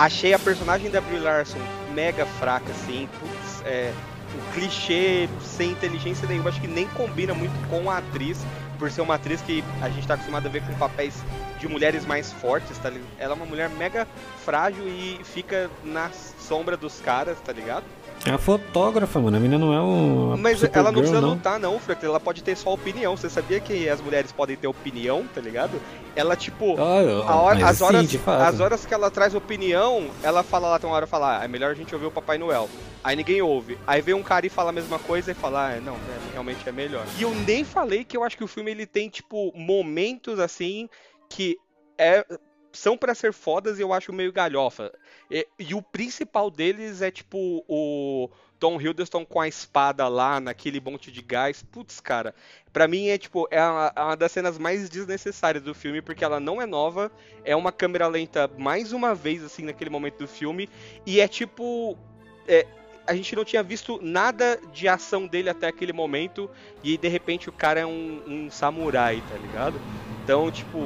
[0.00, 1.58] Achei a personagem da Brie Larson
[1.92, 3.06] mega fraca, assim.
[3.20, 3.92] Putz, é,
[4.34, 6.48] o clichê sem inteligência nenhuma.
[6.48, 8.38] Acho que nem combina muito com a atriz,
[8.78, 11.22] por ser uma atriz que a gente tá acostumado a ver com papéis
[11.58, 13.10] de mulheres mais fortes, tá ligado?
[13.18, 14.08] Ela é uma mulher mega
[14.42, 17.84] frágil e fica na sombra dos caras, tá ligado?
[18.26, 19.36] É a fotógrafa, mano.
[19.36, 20.36] A menina não é um.
[20.36, 21.30] Mas ela não precisa não.
[21.30, 22.04] lutar, não, Frank.
[22.04, 23.16] Ela pode ter só opinião.
[23.16, 25.80] Você sabia que as mulheres podem ter opinião, tá ligado?
[26.14, 30.78] Ela, tipo, Ah, hora- as, horas, as horas que ela traz opinião, ela fala lá,
[30.78, 32.68] tem uma hora fala, ah, é melhor a gente ouvir o Papai Noel.
[33.02, 33.78] Aí ninguém ouve.
[33.86, 36.68] Aí vem um cara e fala a mesma coisa e fala, ah, não, é, realmente
[36.68, 37.06] é melhor.
[37.18, 40.90] E eu nem falei que eu acho que o filme ele tem, tipo, momentos assim
[41.28, 41.56] que
[41.96, 42.24] é,
[42.72, 44.92] são pra ser fodas e eu acho meio galhofa.
[45.30, 48.28] E, e o principal deles é, tipo, o
[48.58, 51.62] Tom Hiddleston com a espada lá naquele monte de gás.
[51.62, 52.34] Putz, cara.
[52.72, 56.38] Pra mim é tipo, é uma, uma das cenas mais desnecessárias do filme, porque ela
[56.38, 57.10] não é nova,
[57.44, 60.68] é uma câmera lenta mais uma vez, assim, naquele momento do filme,
[61.06, 61.96] e é tipo.
[62.46, 62.66] é,
[63.06, 66.48] a gente não tinha visto nada de ação dele até aquele momento,
[66.84, 69.80] e de repente o cara é um, um samurai, tá ligado?
[70.30, 70.78] Então, tipo,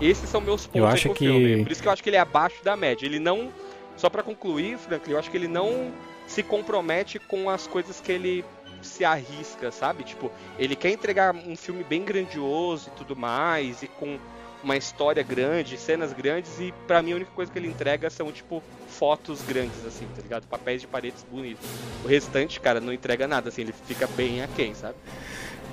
[0.00, 1.62] esses são meus pontos Eu acho com o que- filme.
[1.64, 3.04] Por isso que eu acho que ele é abaixo da média.
[3.04, 3.52] Ele não.
[3.94, 5.92] Só pra concluir, Franklin, eu acho que ele não
[6.26, 8.42] se compromete com as coisas que ele
[8.80, 10.02] se arrisca, sabe?
[10.04, 14.18] Tipo, ele quer entregar um filme bem grandioso e tudo mais, e com
[14.64, 18.32] uma história grande, cenas grandes, e pra mim a única coisa que ele entrega são,
[18.32, 20.46] tipo, fotos grandes, assim, tá ligado?
[20.46, 21.68] Papéis de paredes bonitos.
[22.02, 24.94] O restante, cara, não entrega nada, assim, ele fica bem aquém, sabe?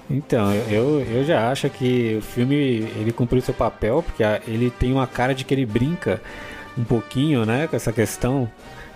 [0.10, 4.94] Então, eu, eu já acho que o filme ele cumpriu seu papel, porque ele tem
[4.94, 6.22] uma cara de que ele brinca
[6.78, 8.50] um pouquinho, né, com essa questão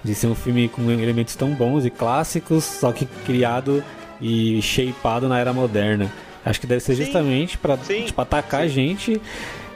[0.04, 3.84] de ser um filme com elementos tão bons e clássicos, só que criado
[4.22, 6.12] e shapeado na era moderna.
[6.46, 8.66] Acho que deve ser Sim, justamente sim, tipo, atacar sim.
[8.66, 9.22] a gente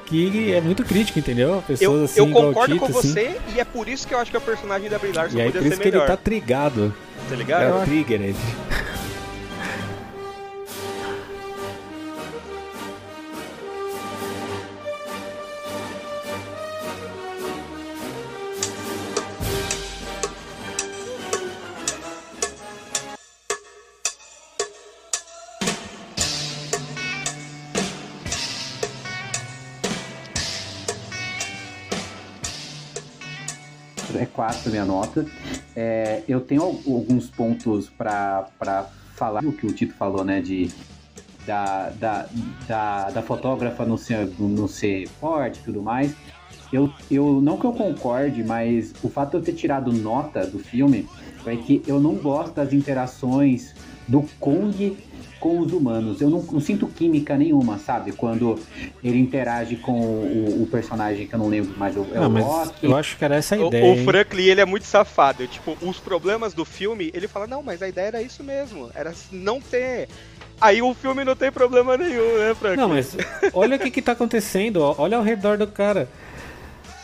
[0.05, 1.63] que é muito crítica, entendeu?
[1.67, 3.09] Pessoas Eu, assim, eu concordo Tito, com assim.
[3.11, 5.41] você, e é por isso que eu acho que o personagem da Brie Larson E
[5.41, 6.93] aí podia por ser isso que melhor, ele tá trigado.
[7.27, 7.63] tá ligado?
[7.63, 8.35] É o triggered.
[34.75, 35.25] Minha nota.
[35.75, 38.47] É, eu tenho al- alguns pontos para
[39.15, 40.41] falar o que o Tito falou, né?
[40.41, 40.69] De,
[41.45, 42.25] da, da,
[42.67, 46.13] da, da fotógrafa não ser, não ser forte e tudo mais.
[46.73, 50.59] Eu, eu, não que eu concorde, mas o fato de eu ter tirado nota do
[50.59, 51.07] filme
[51.45, 53.73] é que eu não gosto das interações
[54.07, 54.97] do Kong
[55.39, 56.21] com os humanos.
[56.21, 58.11] Eu não, não sinto química nenhuma, sabe?
[58.13, 58.57] Quando
[59.03, 62.45] ele interage com o, o personagem que eu não lembro mais, é o Não, mas
[62.45, 62.85] Loki.
[62.85, 63.85] eu acho que era essa a O, ideia.
[63.85, 64.03] o hein?
[64.05, 65.45] Franklin, ele é muito safado.
[65.47, 68.89] Tipo, os problemas do filme, ele fala, não, mas a ideia era isso mesmo.
[68.95, 70.07] Era não ter.
[70.59, 72.81] Aí o filme não tem problema nenhum, né, Franklin?
[72.81, 73.15] Não, mas
[73.53, 74.95] olha o que que tá acontecendo, ó.
[74.97, 76.07] olha ao redor do cara.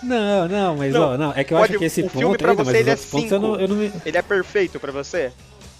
[0.01, 2.17] Não, não, mas Não, ó, não, é que eu pode- acho que esse o ponto
[2.17, 3.91] filme pra ainda, você, mas ele é pontos eu não, eu não me...
[4.03, 5.31] Ele é perfeito pra você?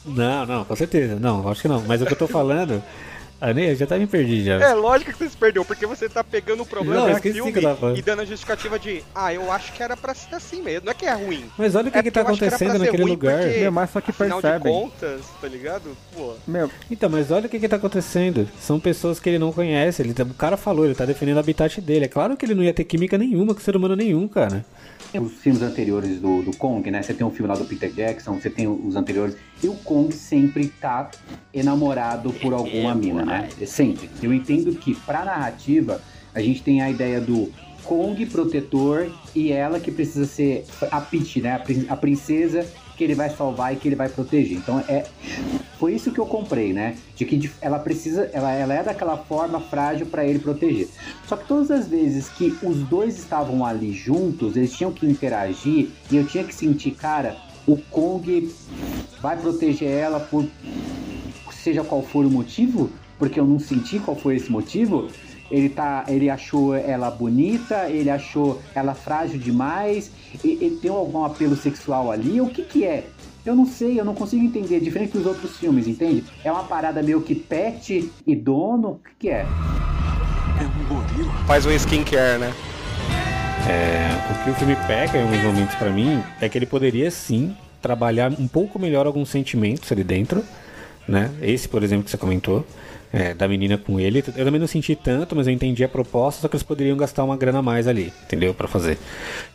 [0.06, 2.82] Não, não, com certeza, não, acho que não, mas o que eu tô falando,
[3.42, 4.54] ah, nem- eu já tá me perdi já.
[4.62, 7.52] É lógico que você se perdeu, porque você tá pegando o problema Não, do filme
[7.52, 10.62] que tava e dando a justificativa de, ah, eu acho que era pra ser assim
[10.62, 10.86] mesmo.
[10.86, 11.44] Não é que é ruim.
[11.58, 13.42] Mas olha o que é que tá que pra acontecendo ser naquele lugar.
[13.44, 14.72] porque, Meu, mas só que percebem.
[14.74, 15.98] contas, tá ligado?
[16.16, 16.34] Pô.
[16.48, 18.48] Meu, Então, mas olha o que que tá acontecendo.
[18.60, 20.02] São pessoas que ele não conhece.
[20.02, 22.06] Ele tá- o cara falou, ele tá defendendo o habitat dele.
[22.06, 24.64] É claro que ele não ia ter química nenhuma com ser humano nenhum, cara.
[25.14, 27.02] Os filmes anteriores do, do Kong, né?
[27.02, 29.36] Você tem um filme lá do Peter Jackson, você tem os anteriores.
[29.62, 31.10] E o Kong sempre tá
[31.54, 33.31] enamorado por alguma mina, né?
[33.62, 34.10] É Sempre.
[34.22, 36.02] Eu entendo que, pra narrativa,
[36.34, 37.52] a gente tem a ideia do
[37.84, 41.56] Kong protetor e ela que precisa ser a Peach, né?
[41.56, 42.66] A, prin- a princesa
[42.96, 44.58] que ele vai salvar e que ele vai proteger.
[44.58, 45.06] Então é
[45.80, 46.96] foi isso que eu comprei, né?
[47.16, 50.88] De que ela precisa, ela, ela é daquela forma frágil pra ele proteger.
[51.28, 55.90] Só que todas as vezes que os dois estavam ali juntos, eles tinham que interagir
[56.12, 58.54] e eu tinha que sentir, cara, o Kong
[59.20, 60.46] vai proteger ela por
[61.52, 62.90] seja qual for o motivo,
[63.22, 65.08] porque eu não senti qual foi esse motivo.
[65.52, 70.10] Ele tá, ele achou ela bonita, ele achou ela frágil demais,
[70.44, 73.04] e- ele tem algum apelo sexual ali, o que que é?
[73.46, 76.24] Eu não sei, eu não consigo entender, diferente dos outros filmes, entende?
[76.44, 79.46] É uma parada meio que pet e dono, o que que é?
[81.46, 82.52] Faz um skincare, né?
[83.70, 87.12] É, o que o filme pega em alguns momentos pra mim é que ele poderia
[87.12, 90.44] sim trabalhar um pouco melhor alguns sentimentos ali dentro,
[91.08, 91.32] né?
[91.42, 92.66] Esse, por exemplo, que você comentou,
[93.14, 96.42] é, da menina com ele, eu também não senti tanto, mas eu entendi a proposta,
[96.42, 98.54] só que eles poderiam gastar uma grana a mais ali, entendeu?
[98.54, 98.98] Pra fazer.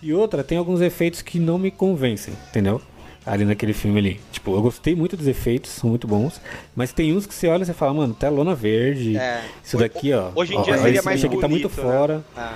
[0.02, 2.80] E outra, tem alguns efeitos que não me convencem, entendeu?
[3.24, 4.20] Ali naquele filme ali.
[4.30, 6.40] Tipo, eu gostei muito dos efeitos, são muito bons.
[6.76, 9.16] Mas tem uns que você olha e você fala, mano, telona verde.
[9.16, 9.42] É.
[9.64, 10.30] Isso daqui, ó.
[10.32, 11.92] Hoje em ó, dia ó, seria esse mais bicho aqui tá muito bonito, né?
[11.92, 12.24] fora.
[12.36, 12.54] Ah.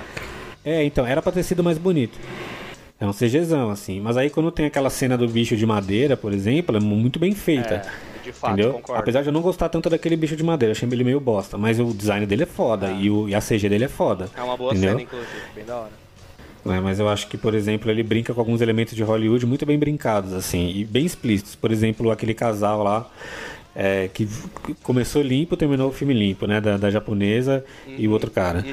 [0.63, 2.17] É, então, era pra ter sido mais bonito.
[3.01, 3.99] É um CGzão, assim.
[3.99, 7.33] Mas aí quando tem aquela cena do bicho de madeira, por exemplo, é muito bem
[7.33, 7.73] feita.
[7.73, 8.73] É, de fato, entendeu?
[8.73, 9.01] concordo.
[9.01, 11.57] Apesar de eu não gostar tanto daquele bicho de madeira, achei ele meio bosta.
[11.57, 14.29] Mas o design dele é foda e, o, e a CG dele é foda.
[14.35, 14.91] É uma boa entendeu?
[14.91, 16.01] cena, inclusive, bem da hora.
[16.65, 19.65] É, mas eu acho que, por exemplo, ele brinca com alguns elementos de Hollywood muito
[19.65, 21.55] bem brincados, assim, e bem explícitos.
[21.55, 23.09] Por exemplo, aquele casal lá
[23.75, 24.27] é, que
[24.83, 26.61] começou limpo, terminou o filme limpo, né?
[26.61, 28.63] Da, da japonesa e o outro cara.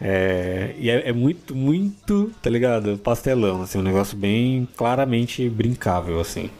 [0.00, 2.98] É, e é, é muito, muito, tá ligado?
[2.98, 6.50] Pastelão, assim, um negócio bem claramente brincável, assim.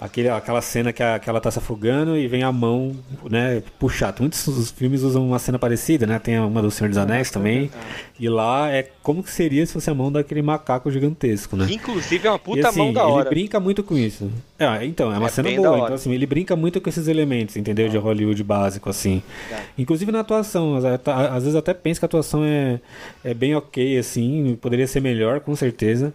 [0.00, 2.96] Aquele, aquela cena que, a, que ela tá se afogando e vem a mão,
[3.30, 4.14] né, puxar.
[4.18, 6.18] Muitos dos filmes usam uma cena parecida, né?
[6.18, 7.70] Tem uma do Senhor dos Anéis também.
[8.18, 11.66] E lá é como que seria se fosse a mão daquele macaco gigantesco, né?
[11.70, 13.30] Inclusive, é uma E puta assim, mão da ele hora.
[13.30, 14.30] brinca muito com isso.
[14.58, 15.78] É, então, é uma É cena boa.
[15.78, 17.88] Então, assim, ele brinca muito com esses elementos, entendeu?
[17.88, 19.22] De Hollywood básico, assim.
[19.50, 19.56] É.
[19.78, 20.76] Inclusive na atuação.
[20.76, 22.80] Às, vezes até penso que a atuação é,
[23.24, 24.58] é bem ok, assim.
[24.60, 26.12] Poderia ser melhor, com certeza.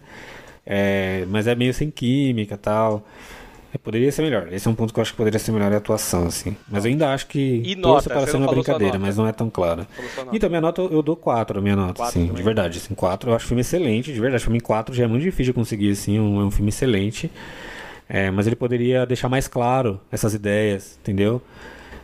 [0.64, 3.06] É, mas é meio sem química e tal.
[3.76, 4.52] É, Poderia ser melhor.
[4.52, 6.56] Esse é um ponto que eu acho que poderia ser melhor a atuação, assim.
[6.68, 8.12] Mas eu ainda acho que E nota?
[8.12, 9.86] é não uma brincadeira, mas não é tão nota.
[10.32, 13.30] Então, minha nota, eu dou 4, a minha nota, Quatro assim, de verdade, assim, 4.
[13.30, 14.42] Eu acho o filme excelente, de verdade.
[14.42, 17.30] O filme 4 já é muito difícil de conseguir, assim, um, é um filme excelente.
[18.08, 21.42] É, mas ele poderia deixar mais claro essas ideias, entendeu?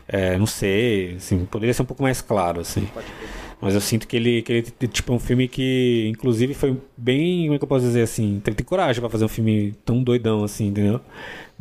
[0.08, 2.86] É, não sei, assim, poderia ser um pouco mais claro, assim.
[3.60, 7.42] Mas eu sinto que ele, que ele tipo, é um filme que, inclusive, foi bem,
[7.44, 10.02] como é que eu posso dizer assim, tem, tem coragem pra fazer um filme tão
[10.02, 11.00] doidão assim, entendeu?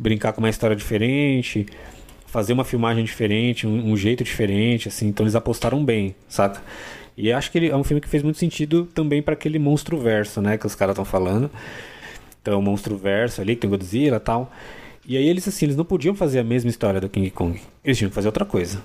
[0.02, 1.64] Brincar com uma história diferente,
[2.26, 6.60] fazer uma filmagem diferente, um, um jeito diferente, assim, então eles apostaram bem, saca?
[7.16, 9.98] E acho que ele é um filme que fez muito sentido também pra aquele monstro
[9.98, 11.50] verso, né, que os caras estão falando.
[12.40, 14.52] Então, o monstro verso ali, que tem Godzilla e tal.
[15.06, 17.60] E aí eles, assim, eles não podiam fazer a mesma história do King Kong.
[17.84, 18.82] Eles tinham que fazer outra coisa.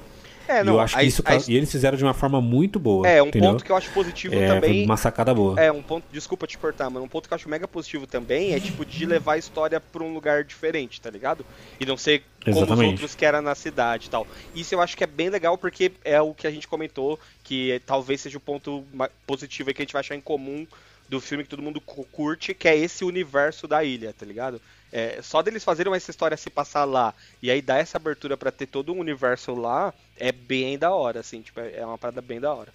[0.48, 1.22] É, e não, eu acho a- que isso.
[1.26, 3.08] a- E eles fizeram de uma forma muito boa.
[3.08, 3.52] É, um entendeu?
[3.52, 4.86] ponto que eu acho positivo É, também.
[4.86, 5.60] uma sacada boa.
[5.60, 8.54] É, um ponto, desculpa te cortar, mas um ponto que eu acho mega positivo também
[8.54, 11.46] é, tipo, de levar a história pra um lugar diferente, tá ligado?
[11.80, 14.28] E não ser como os outros que era na cidade e tal.
[14.54, 17.82] Isso eu acho que é bem legal porque é o que a gente comentou, que
[17.86, 18.86] talvez seja o ponto
[19.26, 20.66] positivo aí que a gente vai achar em comum
[21.10, 24.62] do filme que todo mundo cu- curte, que é esse universo da ilha, tá ligado?
[24.92, 28.52] É, só deles fazerem essa história se passar lá e aí dar essa abertura pra
[28.52, 32.40] ter todo um universo lá, é bem da hora, assim, tipo, é uma parada bem
[32.40, 32.72] da hora.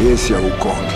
[0.00, 0.88] Esse é o Kong.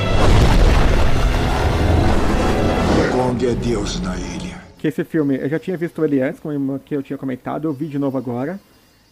[3.12, 4.62] Kong é Deus na ilha.
[4.78, 7.72] Que esse filme, eu já tinha visto ele antes, como que eu tinha comentado, eu
[7.72, 8.58] vi de novo agora.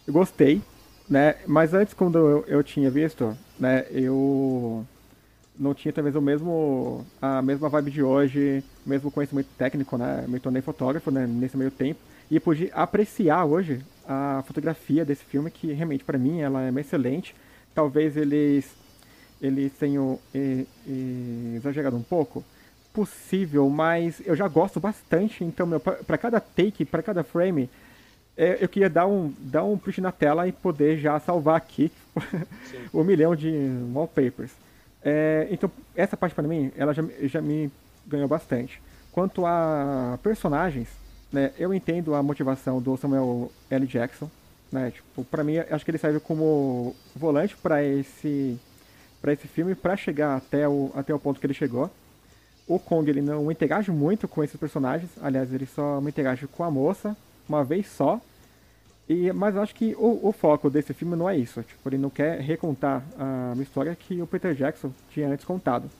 [0.07, 0.63] Eu gostei,
[1.09, 1.37] né?
[1.47, 4.87] Mas antes, quando eu, eu tinha visto, né, eu
[5.61, 10.25] não tinha talvez o mesmo a mesma vibe de hoje, o mesmo conhecimento técnico, né?
[10.27, 15.51] Me tornei fotógrafo, né, nesse meio tempo e pude apreciar hoje a fotografia desse filme
[15.51, 17.35] que realmente para mim ela é excelente.
[17.75, 18.75] Talvez eles
[19.41, 22.45] eles tenham eh, eh, exagerado um pouco,
[22.93, 25.43] possível, mas eu já gosto bastante.
[25.43, 27.71] Então, meu, para cada take, para cada frame,
[28.37, 31.91] é, eu queria dar um, dar um print na tela e poder já salvar aqui
[32.93, 33.51] um milhão de
[33.95, 34.51] wallpapers.
[35.05, 37.71] É, então, essa parte para mim, ela já, já me
[38.07, 38.81] ganhou bastante.
[39.13, 40.89] Quanto a personagens,
[41.33, 43.87] né, eu entendo a motivação do Samuel L.
[43.87, 44.31] Jackson.
[44.71, 48.59] Né, tipo, para mim, acho que ele serve como volante para esse
[49.21, 51.91] para esse filme para chegar até o, até o ponto que ele chegou.
[52.67, 56.71] O Kong ele não interage muito com esses personagens, aliás, ele só interage com a
[56.71, 57.17] moça
[57.49, 58.21] uma vez só.
[59.11, 61.61] E, mas acho que o, o foco desse filme não é isso.
[61.65, 65.91] Tipo, ele não quer recontar a história que o Peter Jackson tinha antes contado.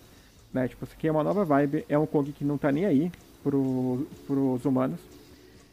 [0.55, 0.69] Né?
[0.69, 3.11] Tipo, isso aqui é uma nova vibe, é um Kong que não tá nem aí
[3.43, 5.01] pro, pros humanos.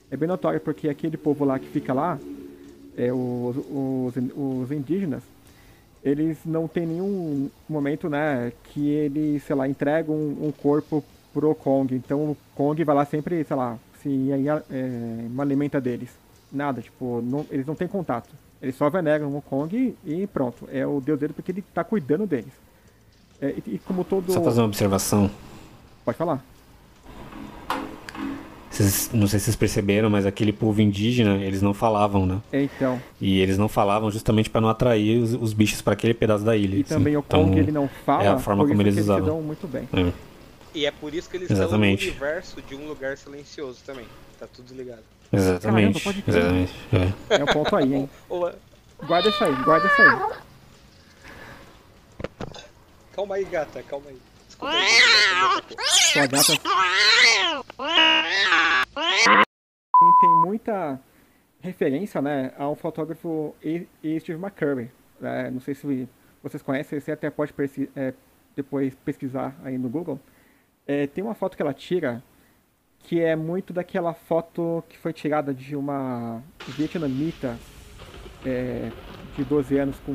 [0.10, 2.18] É bem notório porque aquele povo lá que fica lá,
[2.98, 5.22] é, os, os, os indígenas,
[6.04, 11.54] eles não tem nenhum momento, né, que eles, sei lá, entregam um, um corpo pro
[11.54, 11.94] Kong.
[11.94, 14.32] Então o Kong vai lá sempre, sei lá, se
[14.72, 16.10] é, alimenta deles.
[16.52, 18.30] Nada, tipo, não, eles não têm contato.
[18.62, 20.68] Eles só veneram o Kong e pronto.
[20.72, 22.52] É o deus dele porque ele tá cuidando deles.
[23.42, 24.32] É, e, e como todo.
[24.32, 25.30] Só fazer uma observação.
[26.04, 26.44] Pode falar.
[28.70, 32.42] Vocês- não sei se vocês perceberam, mas aquele povo indígena, eles não falavam, né?
[32.52, 33.02] É, então.
[33.20, 36.56] E eles não falavam justamente para não atrair os, os bichos para aquele pedaço da
[36.56, 36.78] ilha.
[36.78, 36.94] E assim.
[36.94, 38.24] também o Kong Então, ele não fala.
[38.24, 39.24] É a forma por como isso eles usavam.
[39.24, 39.88] se dão muito bem.
[39.94, 40.12] É.
[40.76, 42.08] E é por isso que eles Exatamente.
[42.10, 44.06] estão no universo de um lugar silencioso também.
[44.40, 45.02] Tá tudo ligado.
[45.32, 46.04] Exatamente.
[46.04, 46.74] Caramba, exatamente.
[47.30, 47.40] É.
[47.40, 48.10] É um ponto aí, hein?
[49.06, 50.20] Guarda isso aí, guarda isso aí.
[53.14, 54.18] calma aí, gata, calma aí.
[54.48, 56.28] Desculpa aí.
[56.28, 56.54] Gata.
[60.20, 61.00] Tem muita
[61.60, 63.88] referência, né, ao fotógrafo E.
[64.04, 64.20] E.
[64.20, 64.90] Steve McCurry.
[65.20, 65.50] né?
[65.52, 66.08] não sei se
[66.42, 67.54] vocês conhecem, você até pode
[67.96, 68.14] é,
[68.56, 70.20] depois pesquisar aí no Google,
[70.88, 72.24] é, tem uma foto que ela tira
[73.08, 77.58] que é muito daquela foto que foi tirada de uma vietnamita
[78.46, 78.92] é,
[79.38, 80.12] de 12 anos com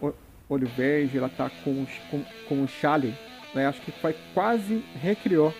[0.00, 0.14] o
[0.48, 3.14] olho verde, ela tá com, com, com o chale,
[3.54, 3.66] né?
[3.66, 5.52] Acho que foi quase recriou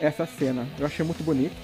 [0.00, 0.64] essa cena.
[0.78, 1.56] Eu achei muito bonito.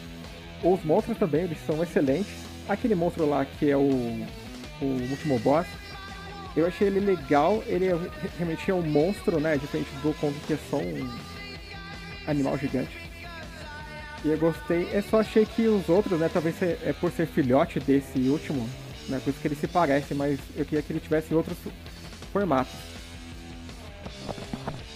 [0.61, 2.45] Os monstros também, eles são excelentes.
[2.68, 4.27] Aquele monstro lá que é o,
[4.83, 5.68] o último boss,
[6.57, 7.62] eu achei ele legal.
[7.64, 7.97] Ele é,
[8.37, 9.57] realmente é um monstro, né?
[9.57, 11.09] Diferente do Kong que é só um
[12.27, 13.06] animal gigante.
[14.27, 14.89] E eu gostei.
[14.93, 16.29] Eu só achei que os outros, né?
[16.33, 18.68] Talvez é por ser filhote desse último,
[19.09, 19.20] né?
[19.22, 21.57] Por isso que ele se parece, mas eu queria que ele tivesse outros
[22.33, 22.74] formatos.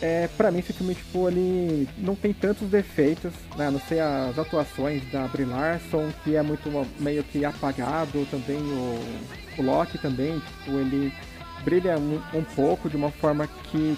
[0.02, 3.68] É, pra mim esse filme, tipo, ele não tem tantos defeitos, né?
[3.68, 6.68] A não ser as atuações da Brie Larson, que é muito
[6.98, 8.98] meio que apagado, também o,
[9.58, 11.12] o Loki também, tipo, ele
[11.62, 13.96] brilha um, um pouco de uma forma que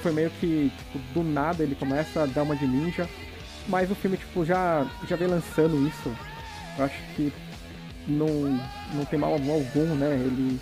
[0.00, 3.06] foi meio que, tipo, do nada ele começa a dar uma de ninja,
[3.68, 6.12] mas o filme, tipo, já, já vem lançando isso.
[6.78, 7.32] Eu acho que
[8.06, 8.58] não,
[8.94, 10.14] não tem mal algum, né?
[10.14, 10.58] Ele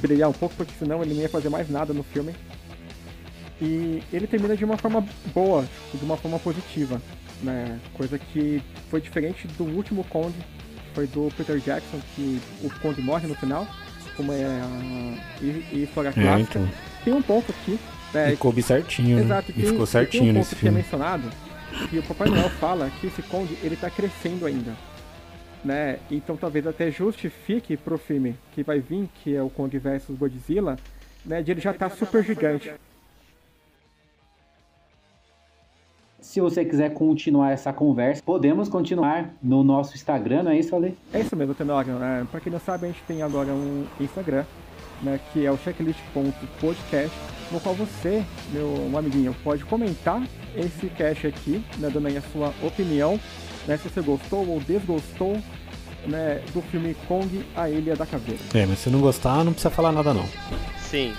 [0.00, 2.34] brilhar um pouco, porque senão ele não ia fazer mais nada no filme.
[3.60, 5.64] E ele termina de uma forma boa,
[5.94, 7.00] de uma forma positiva,
[7.42, 7.78] né?
[7.94, 13.00] Coisa que foi diferente do último Kong, que foi do Peter Jackson, que o Kong
[13.00, 13.66] morre no final,
[14.16, 16.58] como é a história é, clássica.
[16.58, 16.68] Então.
[17.04, 17.78] Tem um ponto aqui.
[18.12, 19.24] Né, e coube certinho, né?
[19.24, 19.62] Exato, né?
[19.62, 20.74] E ficou certinho tem um nesse filme.
[20.74, 21.30] Que é mencionado,
[21.88, 24.74] que o Papai Noel fala que esse Kong ele tá crescendo ainda.
[25.64, 25.98] Né?
[26.10, 30.76] Então talvez até justifique pro filme que vai vir, que é o Kong vs Godzilla,
[31.24, 31.40] né?
[31.42, 32.72] De ele já tá super gigante.
[36.20, 40.96] Se você quiser continuar essa conversa, podemos continuar no nosso Instagram, não é isso, Ale?
[41.12, 42.02] É isso mesmo, Tenório.
[42.02, 44.44] É, pra quem não sabe, a gente tem agora um Instagram,
[45.02, 47.16] né, que é o checklist.podcast,
[47.50, 50.22] no qual você, meu amiguinho, pode comentar
[50.56, 53.18] esse cast aqui, né, dando aí a sua opinião,
[53.66, 55.38] né, se você gostou ou desgostou
[56.06, 58.40] né, do filme Kong, a Ilha da Caveira.
[58.54, 60.26] É, mas se não gostar, não precisa falar nada não.
[60.90, 61.14] Sim.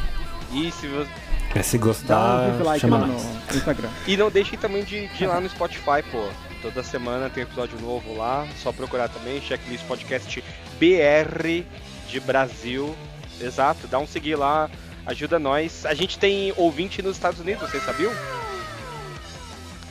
[0.52, 1.10] E se você
[1.56, 3.16] é, se gostar, um like chama no
[3.56, 3.90] Instagram.
[4.08, 6.28] E não deixem também de, de ir lá no Spotify, pô.
[6.64, 8.48] Toda semana tem episódio novo lá.
[8.58, 10.44] Só procurar também, checklist podcast
[10.80, 11.64] BR
[12.10, 12.96] de Brasil.
[13.44, 14.70] Exato, dá um seguir lá,
[15.06, 15.86] ajuda nós.
[15.86, 18.12] A gente tem ouvinte nos Estados Unidos, vocês sabiam?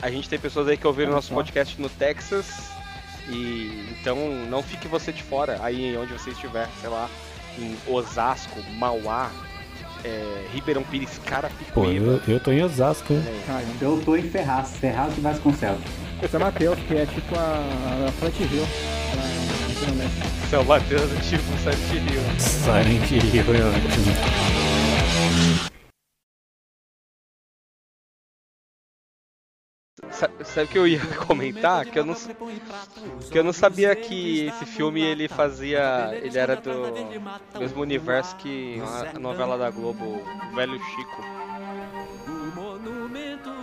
[0.01, 2.73] A gente tem pessoas aí que ouviram o nosso podcast no Texas.
[3.29, 4.17] E então
[4.49, 7.09] não fique você de fora aí onde você estiver, sei lá,
[7.57, 9.31] em Osasco, Mauá,
[10.03, 11.73] é, Ribeirão Pires, Carapicuíba.
[11.73, 11.85] Pô,
[12.27, 13.13] eu, eu tô em Osasco.
[13.13, 13.63] É.
[13.81, 15.81] Eu tô em Ferraz, Ferraz de Vasconcelos.
[16.29, 19.42] São Mateus, que é tipo a, a Silent Hill.
[20.49, 22.21] São Mateus é tipo Silent Hill.
[22.39, 24.83] Silent Hill é ótimo.
[30.43, 31.85] Sabe o que eu ia comentar?
[31.85, 36.11] Que eu não, que eu não sabia que esse filme ele fazia.
[36.21, 36.71] Ele era do
[37.59, 38.79] mesmo universo que
[39.15, 40.21] a novela da Globo,
[40.55, 41.42] Velho Chico.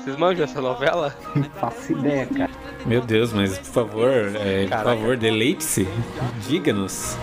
[0.02, 1.14] Vocês manjam essa novela?
[1.34, 2.50] Não faço ideia, cara.
[2.86, 5.86] Meu Deus, mas por favor, é, por favor, deleite-se.
[6.48, 7.16] Diga-nos.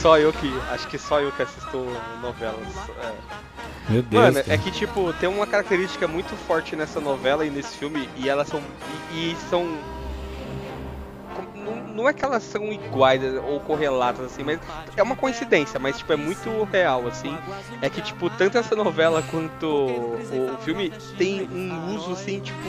[0.00, 0.52] Só eu que.
[0.70, 1.86] Acho que só eu que assisto
[2.20, 2.66] novelas.
[3.02, 3.12] É.
[3.88, 4.24] Meu Deus.
[4.24, 4.54] Mano, cara.
[4.54, 8.48] é que tipo, tem uma característica muito forte nessa novela e nesse filme, e elas
[8.48, 8.60] são.
[9.12, 9.66] E, e são.
[11.96, 14.60] Não, é que elas são iguais ou correlatas, assim, mas
[14.94, 17.36] é uma coincidência, mas tipo, é muito real, assim.
[17.80, 22.68] É que, tipo, tanto essa novela quanto o, o filme tem um uso, assim, tipo,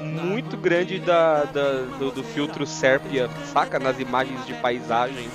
[0.00, 3.78] muito grande da, da do, do filtro sépia, saca?
[3.78, 5.28] Nas imagens de paisagem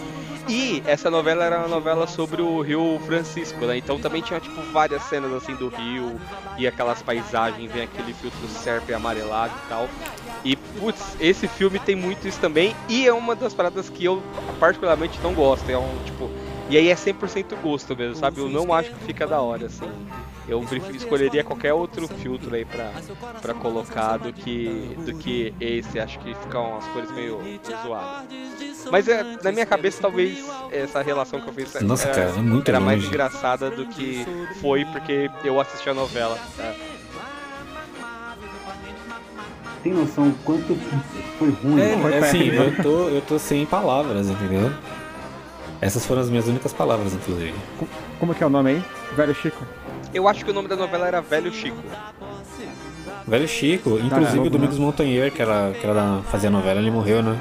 [0.47, 3.77] e essa novela era uma novela sobre o Rio Francisco, né?
[3.77, 6.19] Então também tinha tipo várias cenas assim do rio
[6.57, 9.89] e aquelas paisagens, vem aquele filtro serpe amarelado e tal.
[10.43, 14.21] E putz, esse filme tem muito isso também e é uma das paradas que eu
[14.59, 16.29] particularmente não gosto, é um tipo
[16.67, 18.39] e aí é 100% gosto mesmo, sabe?
[18.39, 19.89] Eu não acho que fica da hora assim.
[20.47, 22.91] Eu escolheria qualquer outro filtro aí pra,
[23.41, 25.99] pra colocar do que, do que esse.
[25.99, 27.39] Acho que ficam umas cores meio
[27.83, 28.27] zoadas.
[28.91, 32.41] Mas é, na minha cabeça, talvez essa relação que eu fiz Nossa, era, cara, é
[32.41, 34.25] muito era mais engraçada do que
[34.61, 36.37] foi porque eu assisti a novela.
[36.57, 36.73] Tá?
[39.83, 40.75] Tem noção quanto
[41.37, 41.79] foi ruim?
[41.79, 44.71] É, foi assim, eu tô, eu tô sem palavras, entendeu?
[45.81, 47.53] Essas foram as minhas únicas palavras, inclusive.
[48.19, 48.83] Como que é o nome aí?
[49.15, 49.63] Velho Chico.
[50.13, 51.77] Eu acho que o nome da novela era Velho Chico.
[53.27, 57.39] Velho Chico, inclusive o Domingos Montanher, que era, que era fazia novela, ele morreu, né?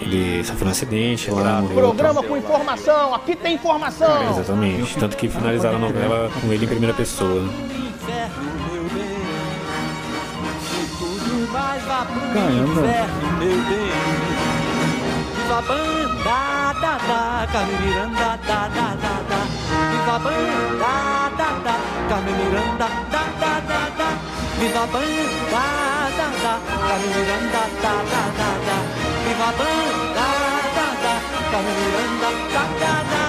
[0.00, 1.76] Ele sofreu um acidente lá, morreu.
[1.76, 4.22] Programa com informação, aqui tem informação!
[4.22, 4.96] É, exatamente.
[4.98, 7.48] Tanto que finalizaram a novela com ele em primeira pessoa.
[12.34, 12.82] Caramba.
[15.34, 19.40] Viva a banda, da, da, Carmen Miranda, da, da, da, da.
[19.90, 20.92] Viva a banda,
[21.36, 21.76] da, da,
[22.08, 24.08] Carmen Miranda, da, da, da, da.
[24.58, 25.64] Viva a banda,
[26.16, 26.54] da, da,
[26.88, 29.15] Carmen Miranda, da, da, da, da.
[29.26, 30.26] Viva a banda,
[30.76, 31.14] da, da,
[31.50, 33.25] Carmen Miranda, da, da, da,